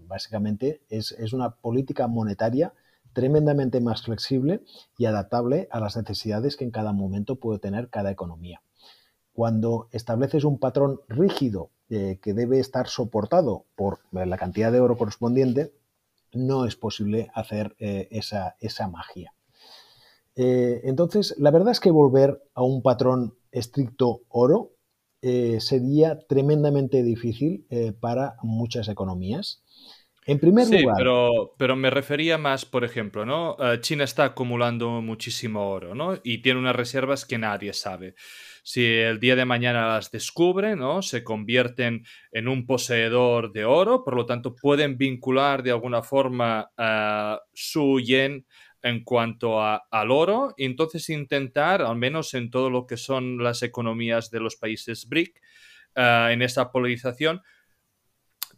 [0.09, 2.75] básicamente es, es, una política monetaria
[3.12, 4.62] tremendamente más flexible
[4.99, 8.62] y adaptable a las necesidades que en cada momento puede tener cada economía.
[9.33, 14.97] Cuando estableces un patrón rígido eh, que debe estar soportado por la cantidad de oro
[14.97, 15.73] correspondiente,
[16.33, 19.35] no es posible hacer eh, esa, magia.
[20.35, 24.71] Eh, entonces, la verdad es que volver a un patrón estricto oro
[25.61, 27.66] sería tremendamente difícil
[28.01, 29.62] para muchas economías.
[30.27, 30.97] En primer sí, lugar.
[30.97, 33.57] Pero, pero me refería más, por ejemplo, ¿no?
[33.83, 36.18] China está acumulando muchísimo oro, ¿no?
[36.25, 38.16] Y tiene unas reservas que nadie sabe
[38.62, 41.03] si el día de mañana las descubre, ¿no?
[41.03, 46.70] Se convierten en un poseedor de oro, por lo tanto pueden vincular de alguna forma
[46.77, 48.46] a su yen
[48.83, 53.62] en cuanto al oro y entonces intentar, al menos en todo lo que son las
[53.62, 55.40] economías de los países BRIC,
[55.94, 57.42] en esa polarización,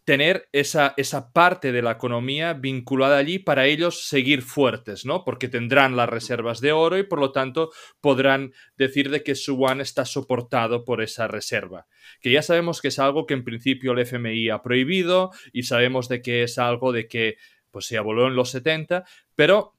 [0.05, 5.23] tener esa, esa parte de la economía vinculada allí para ellos seguir fuertes, ¿no?
[5.25, 9.57] Porque tendrán las reservas de oro y por lo tanto podrán decir de que su
[9.57, 11.87] yuan está soportado por esa reserva.
[12.21, 16.07] Que ya sabemos que es algo que en principio el FMI ha prohibido y sabemos
[16.07, 17.37] de que es algo de que
[17.71, 19.73] pues se abolió en los 70, pero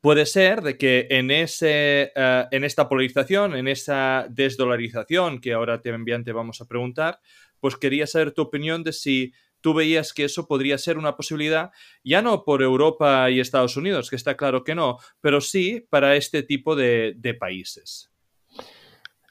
[0.00, 5.82] puede ser de que en, ese, eh, en esta polarización, en esa desdolarización que ahora
[5.82, 7.20] también te vamos a preguntar,
[7.60, 11.70] pues quería saber tu opinión de si tú veías que eso podría ser una posibilidad,
[12.04, 16.16] ya no por Europa y Estados Unidos, que está claro que no, pero sí para
[16.16, 18.10] este tipo de, países.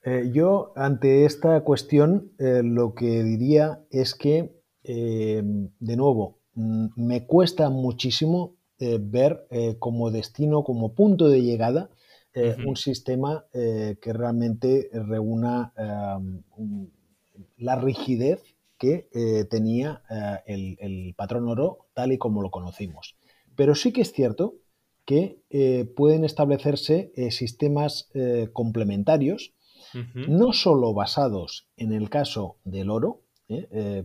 [0.05, 6.87] Eh, yo, ante esta cuestión, eh, lo que diría es que, eh, de nuevo, mm,
[6.95, 9.45] me cuesta muchísimo ver
[9.77, 11.89] como destino, como punto de llegada,
[12.65, 15.73] un sistema que realmente reúna
[17.59, 18.41] la rigidez
[18.79, 23.15] que eh, tenía eh, el, patrón oro tal y como lo conocimos.
[23.55, 24.55] Pero sí que es cierto
[25.05, 28.09] que eh, pueden establecerse sistemas
[28.53, 29.53] complementarios,
[30.13, 33.23] no solo basados en el caso del oro,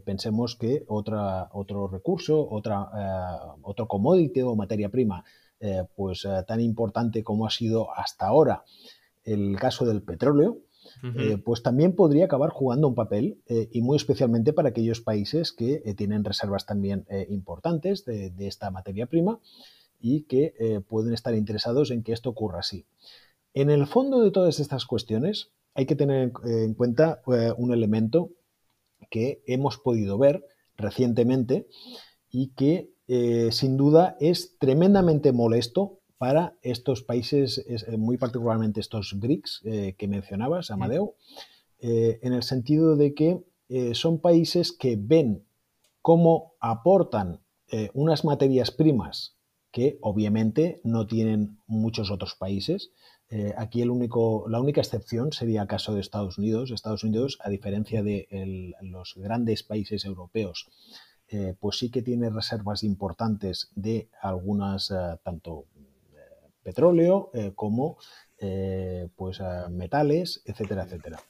[0.07, 2.89] pensemos que otra, otro recurso, otra,
[3.61, 5.25] otro commodity o materia prima,
[5.95, 8.65] pues tan importante como ha sido hasta ahora
[9.25, 10.59] el caso del petróleo,
[11.17, 15.53] eh, pues también podría acabar jugando un papel eh, y muy especialmente para aquellos países
[15.53, 19.39] que eh, tienen reservas también importantes de, esta materia prima
[20.01, 22.85] y que pueden estar interesados en que esto ocurra así.
[23.53, 27.23] En el fondo de todas estas cuestiones hay que tener en cuenta
[27.57, 28.31] un elemento
[29.11, 30.45] que hemos podido ver
[30.77, 31.67] recientemente
[32.31, 32.91] y que
[33.51, 40.09] sin duda es tremendamente molesto para estos países, eh, muy particularmente estos BRICS eh, que
[40.09, 41.17] mencionabas, Amadeo,
[41.79, 43.43] eh, en el sentido de que
[43.95, 45.47] son países que ven
[46.01, 47.41] cómo aportan
[47.95, 49.39] unas materias primas
[49.73, 52.93] que obviamente no tienen muchos otros países.
[53.57, 56.71] aquí el único, la única excepción sería el caso de Estados Unidos.
[56.71, 58.29] Estados Unidos, a diferencia de
[58.83, 60.71] los grandes países europeos,
[61.59, 64.93] pues sí que tiene reservas importantes de algunas,
[65.25, 65.65] tanto
[66.65, 67.99] petróleo eh, como
[68.39, 71.21] eh, pues, metales, etcétera, etcétera.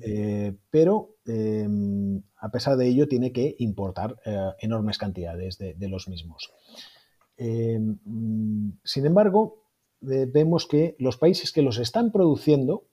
[0.00, 4.16] Eh, pero em, a pesar de ello tiene que importar
[4.60, 6.50] enormes cantidades de, los mismos.
[7.36, 7.98] Em,
[8.84, 9.64] sin embargo,
[10.00, 12.84] vemos que los países que los están produciendo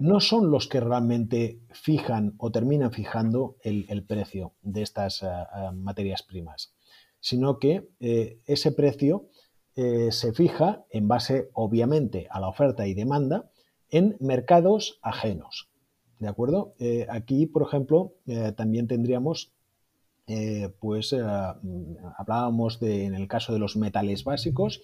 [0.00, 5.24] no son los que realmente fijan o terminan fijando el precio de estas
[5.74, 6.72] materias primas,
[7.20, 7.88] sino que
[8.46, 9.28] ese precio
[9.80, 13.48] eh, se fija en base, obviamente, a la oferta y demanda
[13.90, 15.68] en mercados ajenos.
[16.18, 16.74] ¿De acuerdo?
[16.80, 19.52] Eh, aquí, por ejemplo, eh, también tendríamos,
[20.80, 21.14] pues,
[22.18, 24.82] hablábamos de, en el caso de los metales básicos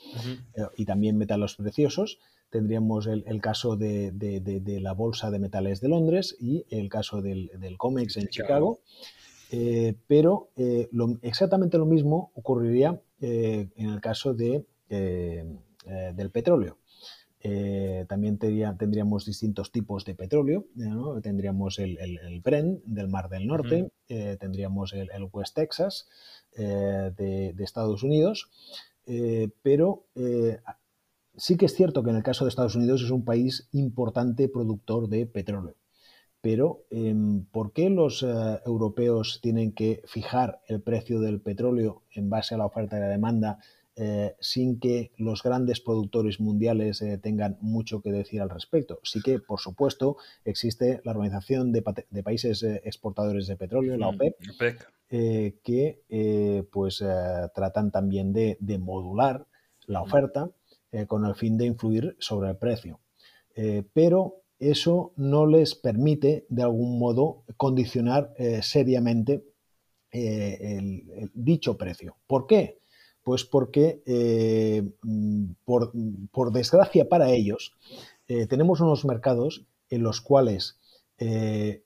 [0.76, 6.64] y también metales preciosos, tendríamos el, caso de, la Bolsa de Metales de Londres y
[6.70, 8.78] el caso del, COMEX en Chicago.
[10.06, 10.48] pero
[11.20, 15.44] exactamente lo mismo ocurriría en el caso de eh,
[15.86, 16.78] eh, del petróleo.
[17.40, 20.66] Eh, también tendríamos distintos tipos de petróleo.
[21.22, 26.08] Tendríamos el, el, Brent del Mar del Norte, tendríamos el, West Texas
[26.56, 28.50] de, Estados Unidos,
[29.62, 30.06] pero
[31.36, 34.48] sí que es cierto que en el caso de Estados Unidos es un país importante
[34.48, 35.76] productor de petróleo.
[36.40, 38.22] Pero, em, ¿por qué los
[38.64, 43.08] europeos tienen que fijar el precio del petróleo en base a la oferta y la
[43.08, 43.58] demanda
[43.96, 48.98] eh, sin que los grandes productores mundiales eh, tengan mucho que decir al respecto.
[49.04, 51.82] Sí que, por supuesto, existe la Organización de,
[52.24, 54.34] Países eh, Exportadores de Petróleo, la mm, OPEP,
[55.62, 57.04] que pues,
[57.54, 59.46] tratan también de, modular
[59.86, 60.02] la mm.
[60.02, 60.50] oferta
[61.06, 62.98] con el fin de influir sobre el precio.
[63.92, 69.44] pero eso no les permite, de algún modo, condicionar seriamente
[70.10, 72.16] el dicho precio.
[72.26, 72.83] ¿Por qué?
[73.24, 77.72] Pues porque, eh, mm, por, desgracia para ellos,
[78.28, 80.78] eh, tenemos unos mercados en los cuales
[81.18, 81.84] eh,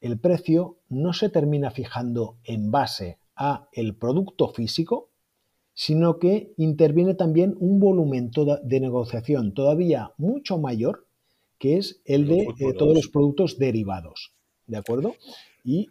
[0.00, 5.10] el precio no se termina fijando en base a el producto físico,
[5.74, 8.32] sino que interviene también un volumen
[8.64, 11.06] de negociación todavía mucho mayor,
[11.58, 14.32] que es el de todos los productos derivados.
[14.66, 15.14] ¿De acuerdo?
[15.64, 15.88] Y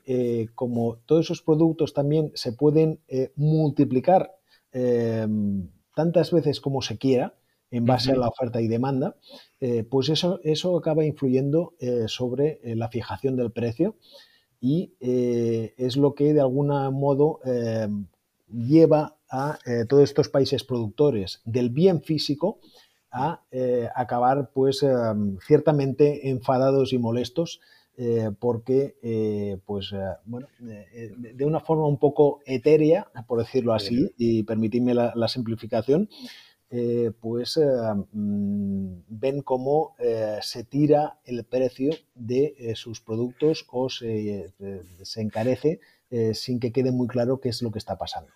[0.56, 3.00] como todos esos productos también se pueden
[3.36, 4.39] multiplicar
[4.72, 7.36] Em, tantas veces como se quiera,
[7.72, 9.16] en base a la oferta y demanda,
[9.60, 13.96] eh, pues eso, eso acaba influyendo eh, sobre eh, la fijación del precio
[14.62, 17.40] y es lo que de algún modo
[18.50, 19.58] lleva a
[19.88, 22.60] todos estos países productores del bien físico
[23.10, 23.46] a
[23.96, 24.86] acabar pues
[25.48, 27.62] ciertamente enfadados y molestos
[28.02, 34.14] eh, porque, eh, pues, eh, bueno, de una forma un poco etérea, por decirlo así,
[34.18, 36.08] y permitidme la, simplificación,
[37.20, 39.96] pues mm, ven cómo
[40.42, 44.54] se tira el precio de sus productos o se,
[45.02, 45.82] se encarece
[46.34, 48.32] sin que quede muy claro qué es lo que está pasando.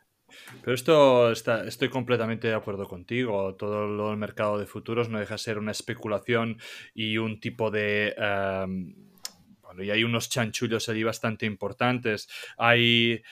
[0.62, 3.56] Pero esto está, estoy completamente de acuerdo contigo.
[3.56, 6.58] Todo el mercado de futuros no deja de ser una especulación
[6.94, 8.14] y un tipo de
[9.82, 12.28] y hay unos chanchullos allí bastante importantes.
[12.58, 13.24] Hay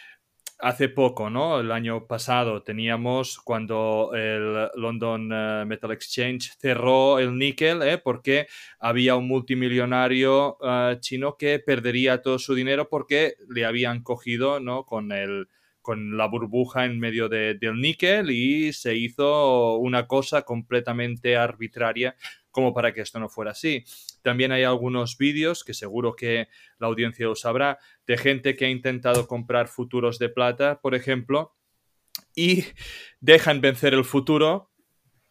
[0.62, 1.60] hace poco, ¿no?
[1.60, 7.98] El año pasado teníamos cuando el London eh, Metal Exchange cerró el níquel, ¿eh?
[7.98, 8.48] porque
[8.80, 14.86] había un multimillonario eh, chino que perdería todo su dinero porque le habían cogido, ¿no?
[14.86, 15.48] Con el
[15.82, 22.16] con la burbuja en medio del níquel y se hizo una cosa completamente arbitraria
[22.52, 23.84] como para que esto no fuera así.
[24.22, 26.48] También hay algunos vídeos que seguro que
[26.78, 31.56] la audiencia lo sabrá, de gente que ha intentado comprar futuros de plata, por ejemplo,
[32.36, 32.66] y
[33.20, 34.70] dejan vencer el futuro,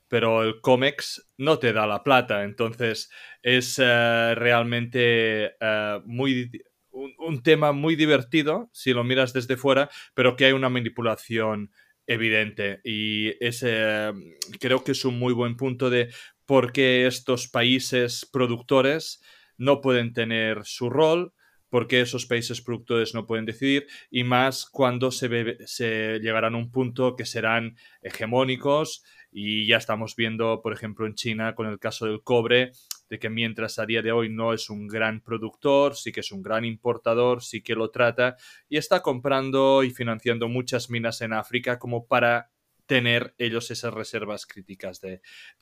[0.08, 2.44] pero el COMEX no te da la plata.
[2.44, 3.10] Entonces
[3.42, 6.50] es eh, realmente eh, muy
[6.92, 11.70] un, tema muy divertido si lo miras desde fuera, pero que hay una manipulación
[12.06, 14.12] evidente y ese
[14.58, 16.12] creo que es un muy buen punto de
[16.51, 19.22] por qué estos países productores
[19.57, 21.32] no pueden tener su rol,
[21.68, 26.59] por qué esos países productores no pueden decidir y más cuando se, se llegarán a
[26.59, 31.78] un punto que serán hegemónicos y ya estamos viendo, por ejemplo, en China con el
[31.78, 32.72] caso del cobre,
[33.09, 36.32] de que mientras a día de hoy no es un gran productor, sí que es
[36.32, 38.34] un gran importador, sí que lo trata
[38.68, 42.49] y está comprando y financiando muchas minas en África como para
[42.91, 45.20] tener ellos esas reservas críticas de,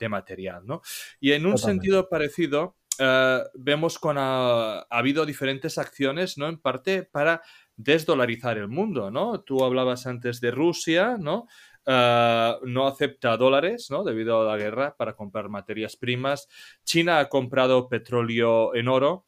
[0.09, 0.81] material, ¿no?
[1.19, 6.47] Y en un sentido parecido, eh, vemos que ha, habido diferentes acciones, ¿no?
[6.47, 7.43] En parte para
[7.75, 9.41] desdolarizar el mundo, ¿no?
[9.41, 11.45] Tú hablabas antes de Rusia, ¿no?
[11.85, 14.03] Eh, no acepta dólares, ¿no?
[14.03, 16.47] Debido a la guerra para comprar materias primas.
[16.83, 19.27] China ha comprado petróleo en oro.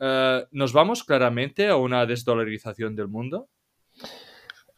[0.00, 3.48] Eh, ¿Nos vamos claramente a una desdolarización del mundo?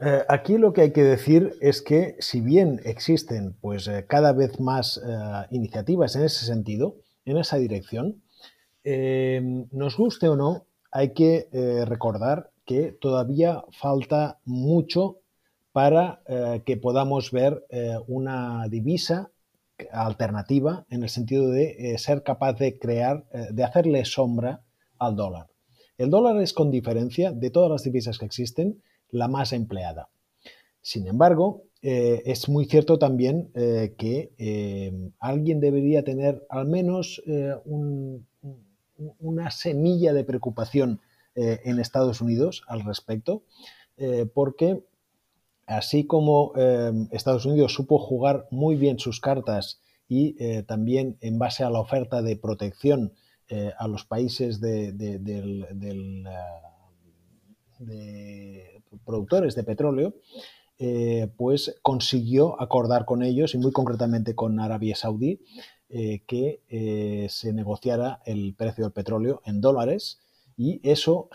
[0.00, 4.32] Eh, aquí lo que hay que decir es que si bien existen pues eh, cada
[4.32, 8.22] vez más eh, iniciativas en ese sentido, en esa dirección,
[9.72, 11.48] nos guste o no, hay que
[11.86, 15.18] recordar que todavía falta mucho
[15.72, 16.22] para
[16.64, 17.66] que podamos ver
[18.06, 19.30] una divisa
[19.92, 24.62] alternativa en el sentido de ser capaz de crear, de hacerle sombra
[24.98, 25.48] al dólar.
[25.98, 28.80] El dólar es con diferencia de todas las divisas que existen,
[29.10, 30.08] la más empleada.
[30.80, 37.22] Sin embargo, eh, es muy cierto también eh, que eh, alguien debería tener al menos
[39.20, 41.00] una semilla de preocupación
[41.34, 43.44] en Estados Unidos al respecto,
[44.34, 44.82] porque
[45.66, 46.52] así como
[47.12, 50.34] Estados Unidos supo jugar muy bien sus cartas y
[50.64, 53.12] también en base a la oferta de protección
[53.78, 56.26] a los países de, del
[57.78, 60.14] de productores de petróleo,
[60.80, 65.40] eh, pues consiguió acordar con ellos y muy concretamente con Arabia Saudí
[65.88, 70.20] eh, que eh, se negociara el precio del petróleo en dólares
[70.56, 71.30] y eso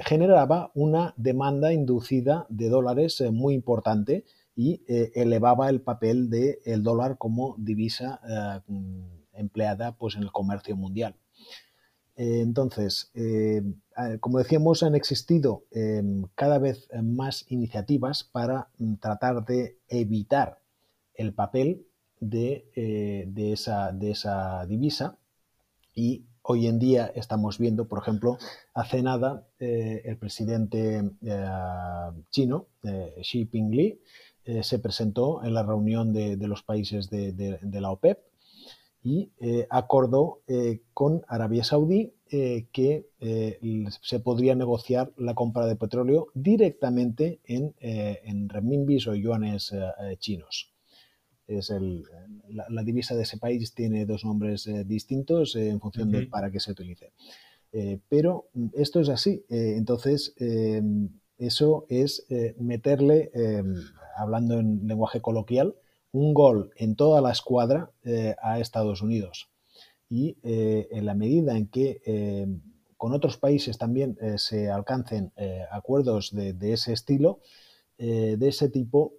[0.00, 4.24] generaba una demanda inducida de dólares muy importante
[4.54, 4.82] y
[5.14, 8.20] elevaba el papel del dólar como divisa
[9.32, 11.14] empleada pues, en el comercio mundial.
[12.18, 13.62] Eh, entonces, eh,
[14.18, 20.58] como decíamos, han existido em, cada vez más iniciativas para mm, tratar de evitar
[21.14, 21.86] el papel
[22.20, 25.16] eh, de, esa, de esa divisa.
[25.94, 28.38] Y hoy en día estamos viendo, por ejemplo,
[28.74, 31.02] hace nada el presidente
[32.30, 32.66] chino,
[33.22, 33.98] Xi Jinping,
[34.62, 38.27] se presentó en la reunión de, los países de la OPEP
[39.02, 43.06] y eh, acordó eh, con Arabia Saudí eh, que
[44.02, 49.74] se podría negociar la compra de petróleo directamente en, en renminbis o yuanes
[50.18, 50.74] chinos.
[51.46, 51.72] Es
[52.50, 56.72] la, divisa de ese país tiene dos nombres distintos en función de para qué se
[56.72, 57.12] utilice.
[58.10, 59.42] pero esto es así.
[59.48, 60.34] entonces,
[61.38, 62.26] eso es
[62.58, 63.30] meterle,
[64.18, 65.74] hablando en lenguaje coloquial,
[66.18, 69.50] un gol en toda la escuadra eh, a Estados Unidos.
[70.10, 72.46] Y eh, en la medida en que eh,
[72.96, 75.30] con otros países también se alcancen
[75.70, 77.38] acuerdos de, ese estilo,
[77.96, 79.12] de ese tipo,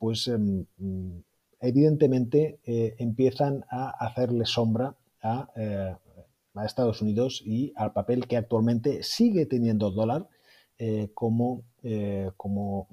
[0.00, 0.66] pues em,
[1.60, 2.58] evidentemente
[2.98, 5.48] empiezan a hacerle sombra a,
[6.56, 10.28] a, Estados Unidos y al papel que actualmente sigue teniendo el dólar
[11.14, 11.62] como,
[12.36, 12.88] como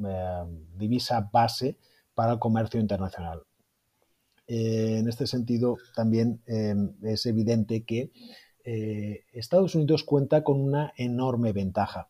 [0.78, 1.78] divisa base
[2.14, 3.47] para el comercio internacional.
[4.48, 8.12] Eh, en este sentido, también em, es evidente que
[8.64, 12.10] eh, Estados Unidos cuenta con una enorme ventaja.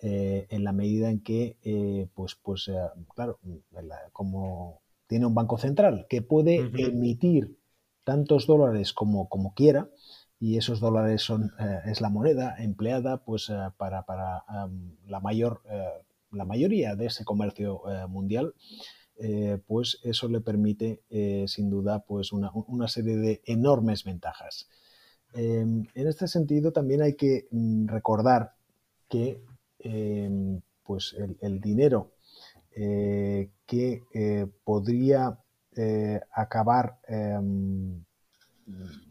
[0.00, 1.56] Eh, en la medida en que,
[2.14, 2.70] pues, pues
[3.14, 3.38] claro,
[4.12, 7.56] como tiene un banco central que puede emitir
[8.02, 9.88] tantos dólares como, como quiera,
[10.38, 11.52] y esos dólares son,
[11.86, 14.44] es la moneda empleada pues, para, para
[15.06, 15.62] la, mayor,
[16.30, 18.52] la mayoría de ese comercio mundial,
[19.16, 24.68] eh, pues eso le permite eh, sin duda pues una, serie de enormes ventajas.
[25.34, 28.54] Em, en este sentido también hay que mm, recordar
[29.08, 29.40] que
[29.78, 32.12] em, pues el, dinero
[32.76, 34.02] eh, que
[34.64, 35.38] podría
[36.30, 38.04] acabar em,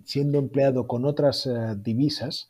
[0.05, 1.49] siendo empleado con otras
[1.81, 2.49] divisas,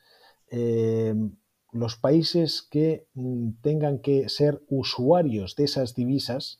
[1.74, 6.60] los países que mm, tengan que ser usuarios de esas divisas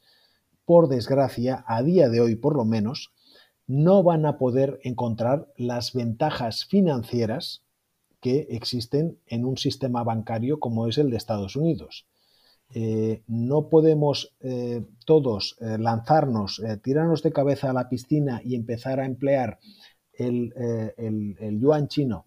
[0.66, 3.12] por desgracia, a día de hoy por lo menos,
[3.68, 7.64] no van a poder encontrar las ventajas financieras
[8.20, 12.06] que existen en un sistema bancario como es el de Estados Yuanidos.
[12.76, 19.00] Eh, no podemos eh, todos eh, lanzarnos, tirarnos de cabeza a la piscina y empezar
[19.00, 19.60] a emplear
[20.14, 20.54] el,
[21.60, 22.26] yuan chino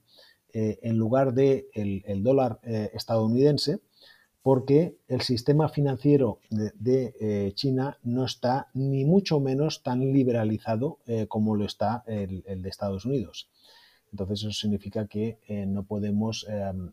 [0.52, 3.80] en lugar del de el dólar estadounidense,
[4.46, 11.26] porque el sistema financiero de, eh, China no está ni mucho menos tan liberalizado eh,
[11.26, 13.50] como lo está el, de Estados Unidos.
[14.12, 16.46] Entonces eso significa que eh, no podemos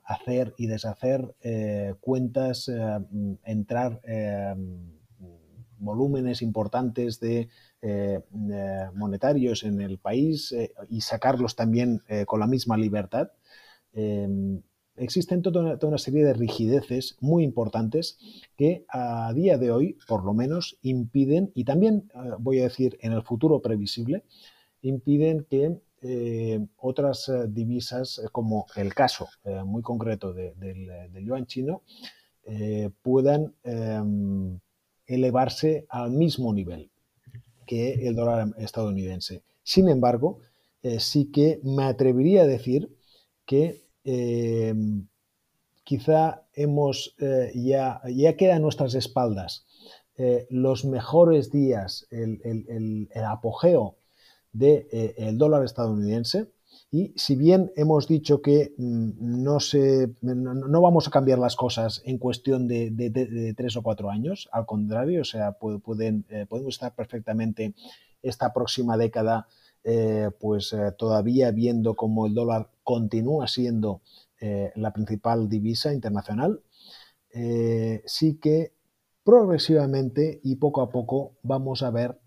[0.04, 1.36] hacer y deshacer
[2.00, 2.72] cuentas,
[3.44, 4.02] entrar
[5.78, 7.50] volúmenes importantes de
[8.96, 10.56] monetarios en el país
[10.90, 13.28] y sacarlos también con la misma libertad
[14.96, 18.18] existen toda una, serie de rigideces muy importantes
[18.56, 22.98] que a día de hoy, por lo menos, impiden, y también eh, voy a decir
[23.02, 24.24] en el futuro previsible,
[24.82, 29.30] impiden que eh, otras eh, divisas, como el caso
[29.66, 31.84] muy concreto del, yuan chino,
[33.02, 34.60] puedan em,
[35.08, 36.92] elevarse al mismo nivel
[37.66, 39.44] que el dólar estadounidense.
[39.64, 40.40] Sin embargo,
[41.00, 42.94] sí que me atrevería a decir
[43.46, 45.08] que Em,
[45.84, 49.66] quizá hemos eh, ya, ya queda a nuestras espaldas
[50.18, 53.98] eh, los mejores días, el, apogeo
[54.52, 56.52] del de, eh, dólar estadounidense.
[56.92, 62.02] Y si bien hemos dicho que mm, no, se, no, vamos a cambiar las cosas
[62.06, 67.74] en cuestión de, tres o cuatro años, al contrario, o sea, pueden, podemos estar perfectamente
[68.22, 69.48] esta próxima década
[69.86, 74.02] eh, pues eh, todavía viendo cómo el dólar continúa siendo
[74.40, 76.62] eh, la principal divisa internacional,
[78.06, 78.74] sí que
[79.24, 82.20] progresivamente y poco a poco vamos a ver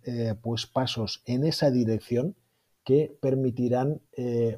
[0.43, 2.35] pues pasos en esa dirección
[2.83, 4.01] que permitirán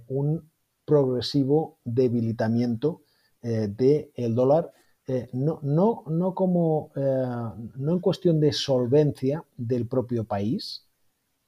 [0.06, 0.50] un
[0.86, 3.02] progresivo debilitamiento
[3.42, 4.72] del dólar
[5.34, 10.87] no, no, no, como, no en cuestión de solvencia del propio país,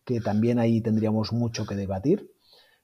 [0.05, 2.31] que también ahí tendríamos mucho que debatir,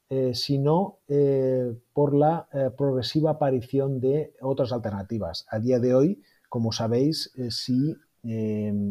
[0.09, 5.47] eh, sino eh, por la eh, progresiva aparición de otras alternativas.
[5.51, 7.97] A día de hoy, como sabéis, si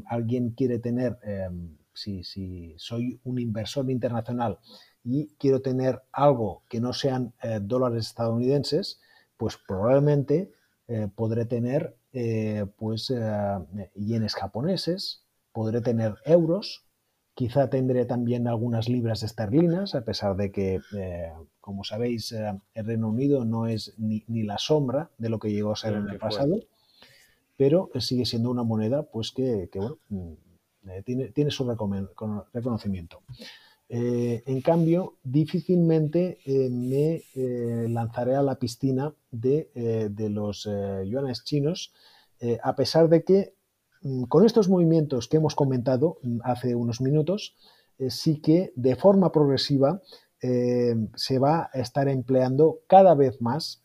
[0.08, 1.18] alguien quiere tener,
[1.94, 4.60] si, si, soy un inversor internacional
[5.04, 9.02] y quiero tener algo que no sean dólares estadounidenses,
[9.36, 10.52] pues probablemente
[11.16, 11.98] podré tener
[12.78, 13.14] pues
[13.96, 16.86] yenes japoneses, podré tener euros,
[17.36, 22.86] Quizá tendré también algunas libras esterlinas, a pesar de que, eh, como sabéis, eh, el
[22.86, 26.18] Reino Unido no es ni, la sombra de lo que llegó a ser en el
[26.18, 26.62] pasado,
[27.58, 29.70] pero sigue siendo una moneda pues que,
[30.08, 30.32] mm,
[30.88, 33.22] eh, tiene, su reconocimiento.
[33.90, 36.40] en cambio, difícilmente
[36.72, 37.22] me
[37.90, 39.70] lanzaré a la piscina de,
[40.10, 40.70] de los
[41.06, 41.92] yuanes chinos,
[42.64, 43.55] a pesar de que
[44.28, 47.56] con estos movimientos que hemos comentado mm, hace unos minutos,
[47.98, 50.02] eh, sí que de forma progresiva
[50.42, 53.84] eh, se va a estar empleando cada vez más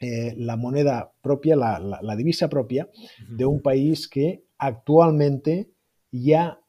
[0.00, 2.88] eh, la moneda propia, la, divisa propia
[3.28, 5.70] de un país que actualmente
[6.12, 6.60] ya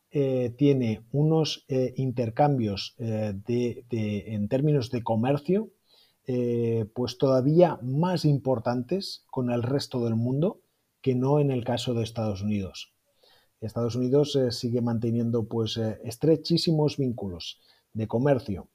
[0.58, 5.70] tiene unos intercambios en términos de comercio
[6.96, 10.62] pues todavía más importantes con el resto del mundo
[11.02, 12.93] que no en el caso de Estados Unidos.
[13.62, 17.60] Estados Unidos sigue manteniendo pues estrechísimos vínculos
[17.93, 18.70] de comercio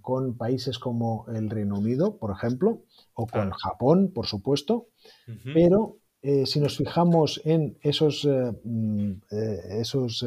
[0.00, 2.84] con países como el Reino Unido, por ejemplo,
[3.14, 4.86] o con Japón, por supuesto,
[5.52, 10.26] pero eh, si nos fijamos en esos, eh, mm, eh, esos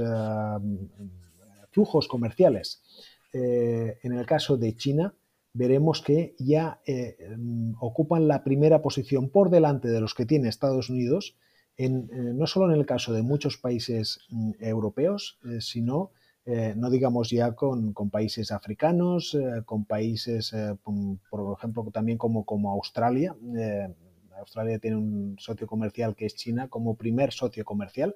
[1.72, 2.82] flujos comerciales,
[3.34, 5.14] en el caso de China,
[5.54, 6.82] veremos que ya
[7.38, 11.36] mm, ocupan la primera posición por delante de los que tiene Estados Unidos,
[11.78, 16.12] en, no solo en el caso de muchos países mm, europeos, sino,
[16.76, 23.36] no digamos ya con, países africanos, con países, por ejemplo, también como, como Australia.
[24.42, 28.16] Australia tiene un socio comercial que es China como primer socio comercial.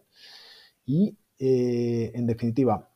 [0.86, 2.90] Y, eh, en definitiva,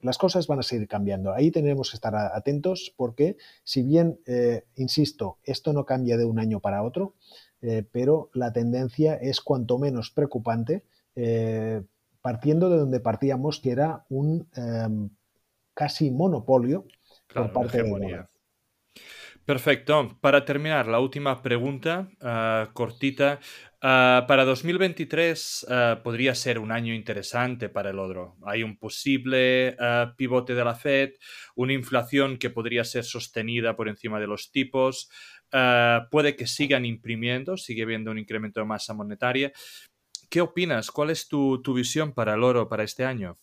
[0.00, 1.32] las cosas van a seguir cambiando.
[1.32, 6.38] Ahí tenemos que estar atentos porque, si bien, eh, insisto, esto no cambia de un
[6.38, 7.14] año para otro,
[7.62, 10.84] eh, pero la tendencia es cuanto menos preocupante,
[12.22, 15.10] partiendo de donde partíamos, que era un em,
[15.74, 16.86] casi monopolio
[17.32, 18.24] por parte de
[19.44, 20.16] Perfecto.
[20.20, 23.40] Para terminar, la última pregunta ah, cortita.
[23.82, 28.36] Ah, para 2023 ah, podría ser un año interesante para el oro.
[28.44, 29.76] Hay un posible
[30.16, 31.12] pivote de la Fed,
[31.54, 35.10] una inflación que podría ser sostenida por encima de los tipos,
[36.10, 39.52] puede que sigan imprimiendo, sigue habiendo un incremento de masa monetaria.
[40.30, 40.92] ¿Qué opinas?
[40.92, 43.36] ¿Cuál es tu, visión para el oro para este año?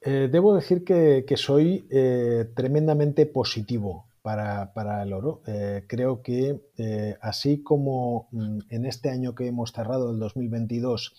[0.00, 5.42] Eh, debo decir que, soy eh, tremendamente positivo para, el oro.
[5.46, 11.14] Eh, creo que eh, así como mm, en este año que hemos cerrado, el 2022,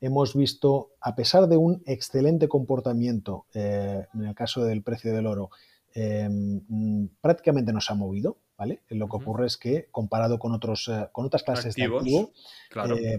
[0.00, 5.26] hemos visto, a pesar de un excelente comportamiento eh, en el caso del precio del
[5.26, 5.50] oro,
[5.96, 8.38] mm, prácticamente no se ha movido.
[8.56, 8.82] ¿Vale?
[8.88, 12.30] Lo que ocurre es que comparado con, otros, con otras clases de activo,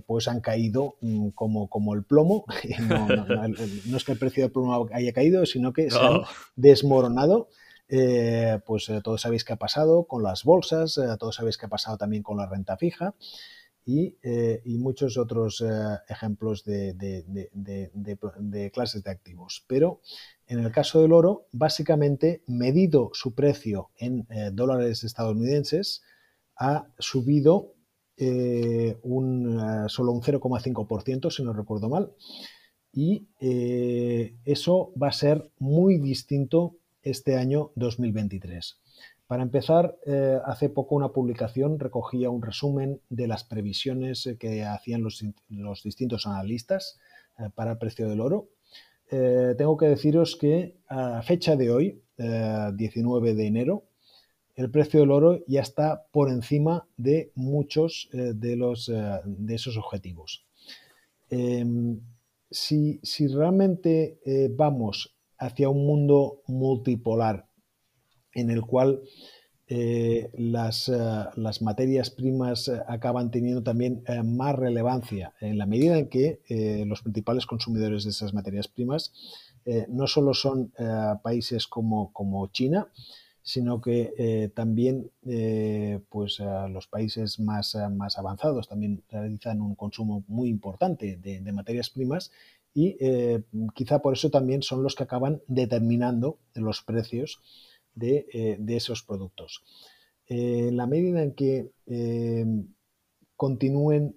[0.07, 2.45] pues han caído mm, como, como el plomo.
[3.85, 6.21] No, es que el precio del plomo haya caído, sino que se han
[6.55, 7.49] desmoronado
[7.87, 11.67] eh, pues eh, todos sabéis qué ha pasado con las bolsas, eh, todos sabéis qué
[11.67, 13.13] ha pasado también con la renta fija
[13.85, 14.17] y,
[14.79, 15.63] muchos otros
[16.09, 16.95] ejemplos de,
[18.73, 19.63] clases de activos.
[19.67, 20.01] Pero
[20.47, 26.01] en el caso del oro, básicamente medido su precio en dólares estadounidenses,
[26.57, 27.75] ha subido
[28.17, 32.11] solo un 0,5%, si no recuerdo mal.
[32.91, 38.79] Y eso va a ser muy distinto este año 2023.
[39.27, 44.63] Para empezar, eh, hace poco una publicación recogía un resumen de las previsiones eh, que
[44.63, 46.99] hacían los, distintos analistas
[47.39, 48.49] eh, para el precio del oro.
[49.09, 53.83] tengo que deciros que a fecha de hoy, 19 de enero,
[54.55, 60.47] el precio del oro ya está por encima de muchos de, los, de esos objetivos.
[61.29, 61.99] Em,
[62.49, 64.17] si, si, realmente
[64.55, 67.47] vamos hacia un mundo multipolar
[68.33, 69.01] en el cual
[69.67, 75.33] eh, las, eh, las, materias primas eh, acaban teniendo también más relevancia.
[75.41, 76.39] En la medida en que
[76.85, 79.11] los principales consumidores de esas materias primas
[79.87, 80.71] no solo son
[81.23, 82.87] países como, como, China,
[83.41, 85.09] sino que también
[86.09, 91.89] pues, los países más, más avanzados también realizan un consumo muy importante de, de materias
[91.89, 92.31] primas
[92.75, 93.41] y eh,
[93.73, 97.41] quizá por eso también son los que acaban determinando los precios
[97.95, 99.63] de, eh, esos productos.
[100.27, 101.71] Eh, en la medida en que
[103.37, 104.15] continúen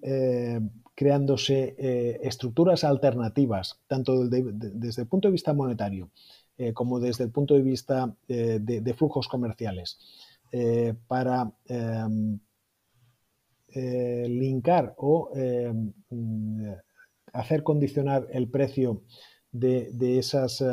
[0.94, 1.76] creándose
[2.22, 6.10] estructuras alternativas, tanto desde el punto de vista monetario
[6.74, 9.98] como desde el punto de vista de, flujos comerciales,
[11.06, 11.52] para
[13.74, 15.30] linkar o
[17.32, 19.02] hacer condicionar el precio
[19.52, 20.66] de, esas, eh,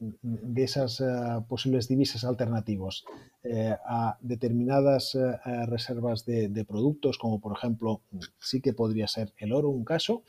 [0.00, 1.04] de esas eh,
[1.48, 3.04] posibles divisas alternativos
[3.42, 5.16] eh, a determinadas
[5.66, 8.00] reservas de, productos, como por ejemplo,
[8.38, 10.22] sí que podría ser el oro un caso,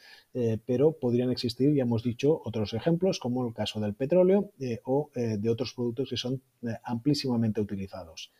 [0.65, 4.51] pero podrían existir, ya hemos dicho, otros ejemplos, como el caso del petróleo
[4.83, 6.41] o de otros productos que son
[6.83, 8.33] amplísimamente utilizados.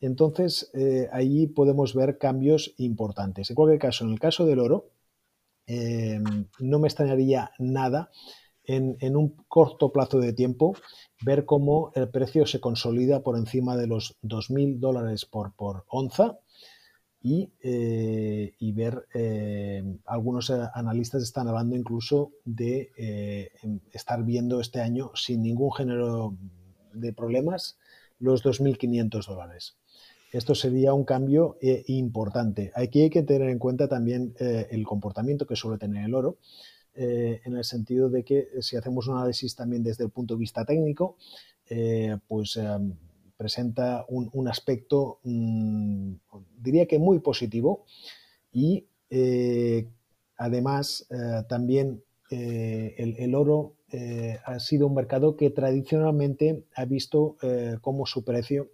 [0.00, 0.70] Entonces,
[1.10, 3.50] ahí podemos ver cambios importantes.
[3.50, 4.90] En cualquier caso, en el caso del oro,
[5.70, 8.10] Em, no me extrañaría nada
[8.64, 10.74] en, un corto plazo de tiempo
[11.22, 16.38] ver cómo el precio se consolida por encima de los 2.000 dólares por, por onza
[17.20, 23.50] y, eh, ver, eh, algunos analistas están hablando incluso de eh,
[23.92, 26.34] estar viendo este año sin ningún género
[26.94, 27.78] de problemas
[28.18, 29.76] los 2.500 dólares.
[30.30, 32.70] Esto sería un cambio eh, importante.
[32.74, 36.36] Aquí hay que tener en cuenta también eh, el comportamiento que suele tener el oro,
[36.94, 40.40] eh, en el sentido de que si hacemos un análisis también desde el punto de
[40.40, 41.16] vista técnico,
[42.26, 42.58] pues
[43.36, 46.14] presenta un, aspecto, mm,
[46.56, 47.84] diría que muy positivo
[48.50, 48.86] y
[50.38, 51.06] además
[51.46, 53.74] también el, oro
[54.46, 57.36] ha sido un mercado que tradicionalmente ha visto
[57.82, 58.70] como su precio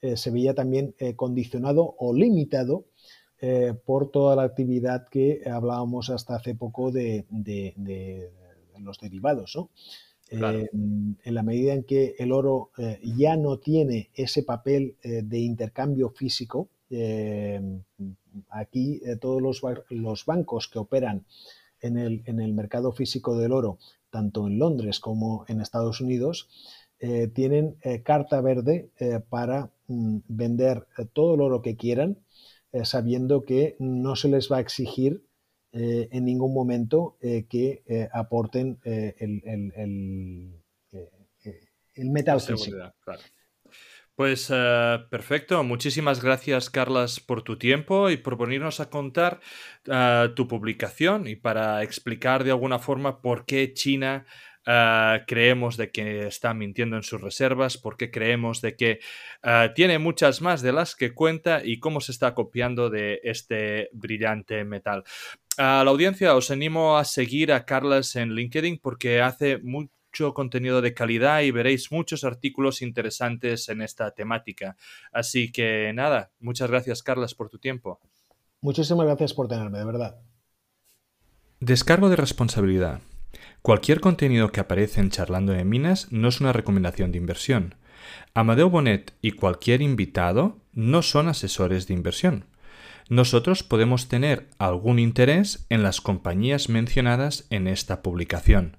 [0.00, 2.84] eh, se veía también eh, condicionado o limitado
[3.40, 7.24] eh, por toda la actividad que hablábamos hasta hace poco de,
[8.78, 9.58] los derivados.
[10.30, 12.70] en la medida en que el oro
[13.02, 16.68] ya no tiene ese papel de intercambio físico,
[18.50, 19.42] aquí todos
[19.90, 21.24] los, bancos que operan
[21.80, 23.78] en el, en el mercado físico del oro,
[24.10, 26.48] tanto en Londres como en Estados Unidos,
[26.98, 32.18] eh, tienen eh, carta verde eh, para vender todo el oro que quieran,
[32.84, 35.24] sabiendo que no se les va a exigir
[35.72, 39.42] en ningún momento que aporten el,
[41.94, 42.76] el, metal físico.
[44.14, 44.46] Pues
[45.10, 49.40] perfecto, muchísimas gracias Carlas por tu tiempo y por venirnos a contar
[50.34, 54.24] tu publicación y para explicar de alguna forma por qué China
[54.68, 58.98] Ah, creemos de que está mintiendo en sus reservas, porque creemos de que
[59.44, 63.90] ah, tiene muchas más de las que cuenta y cómo se está copiando de este
[63.92, 65.04] brillante metal.
[65.56, 70.82] A la audiencia os animo a seguir a Carlas en LinkedIn porque hace mucho contenido
[70.82, 74.76] de calidad y veréis muchos artículos interesantes en esta temática.
[75.12, 78.00] Así que nada, muchas gracias Carlas por tu tiempo.
[78.62, 80.16] Muchísimas gracias por tenerme, de verdad.
[81.60, 83.00] Descargo de responsabilidad.
[83.66, 87.74] Cualquier contenido que aparece en Charlando de Minas no es una recomendación de inversión.
[88.32, 92.44] Amadeo Bonet y cualquier invitado no son asesores de inversión.
[93.08, 98.76] Nosotros podemos tener algún interés en las compañías mencionadas en esta publicación.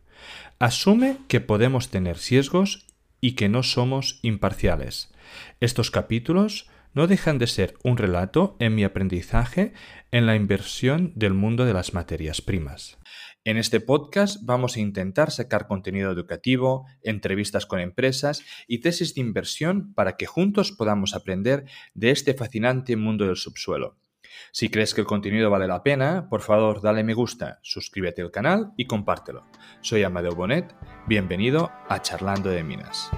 [0.57, 2.85] Asume que podemos tener sesgos
[3.19, 5.11] y que no somos imparciales.
[5.59, 9.73] Estos capítulos no dejan de ser un relato en mi aprendizaje
[10.11, 12.97] en la inversión del mundo de las materias primas.
[13.47, 19.21] En este podcast vamos a intentar sacar contenido educativo, entrevistas con empresas y tesis de
[19.21, 23.95] inversión para que juntos podamos aprender de este fascinante mundo del subsuelo.
[24.51, 28.31] Si crees que el contenido vale la pena, por favor dale me gusta, suscríbete al
[28.31, 29.45] canal y compártelo.
[29.79, 30.75] Soy Amadeo Bonet,
[31.07, 33.09] bienvenido a Charlando de Minas.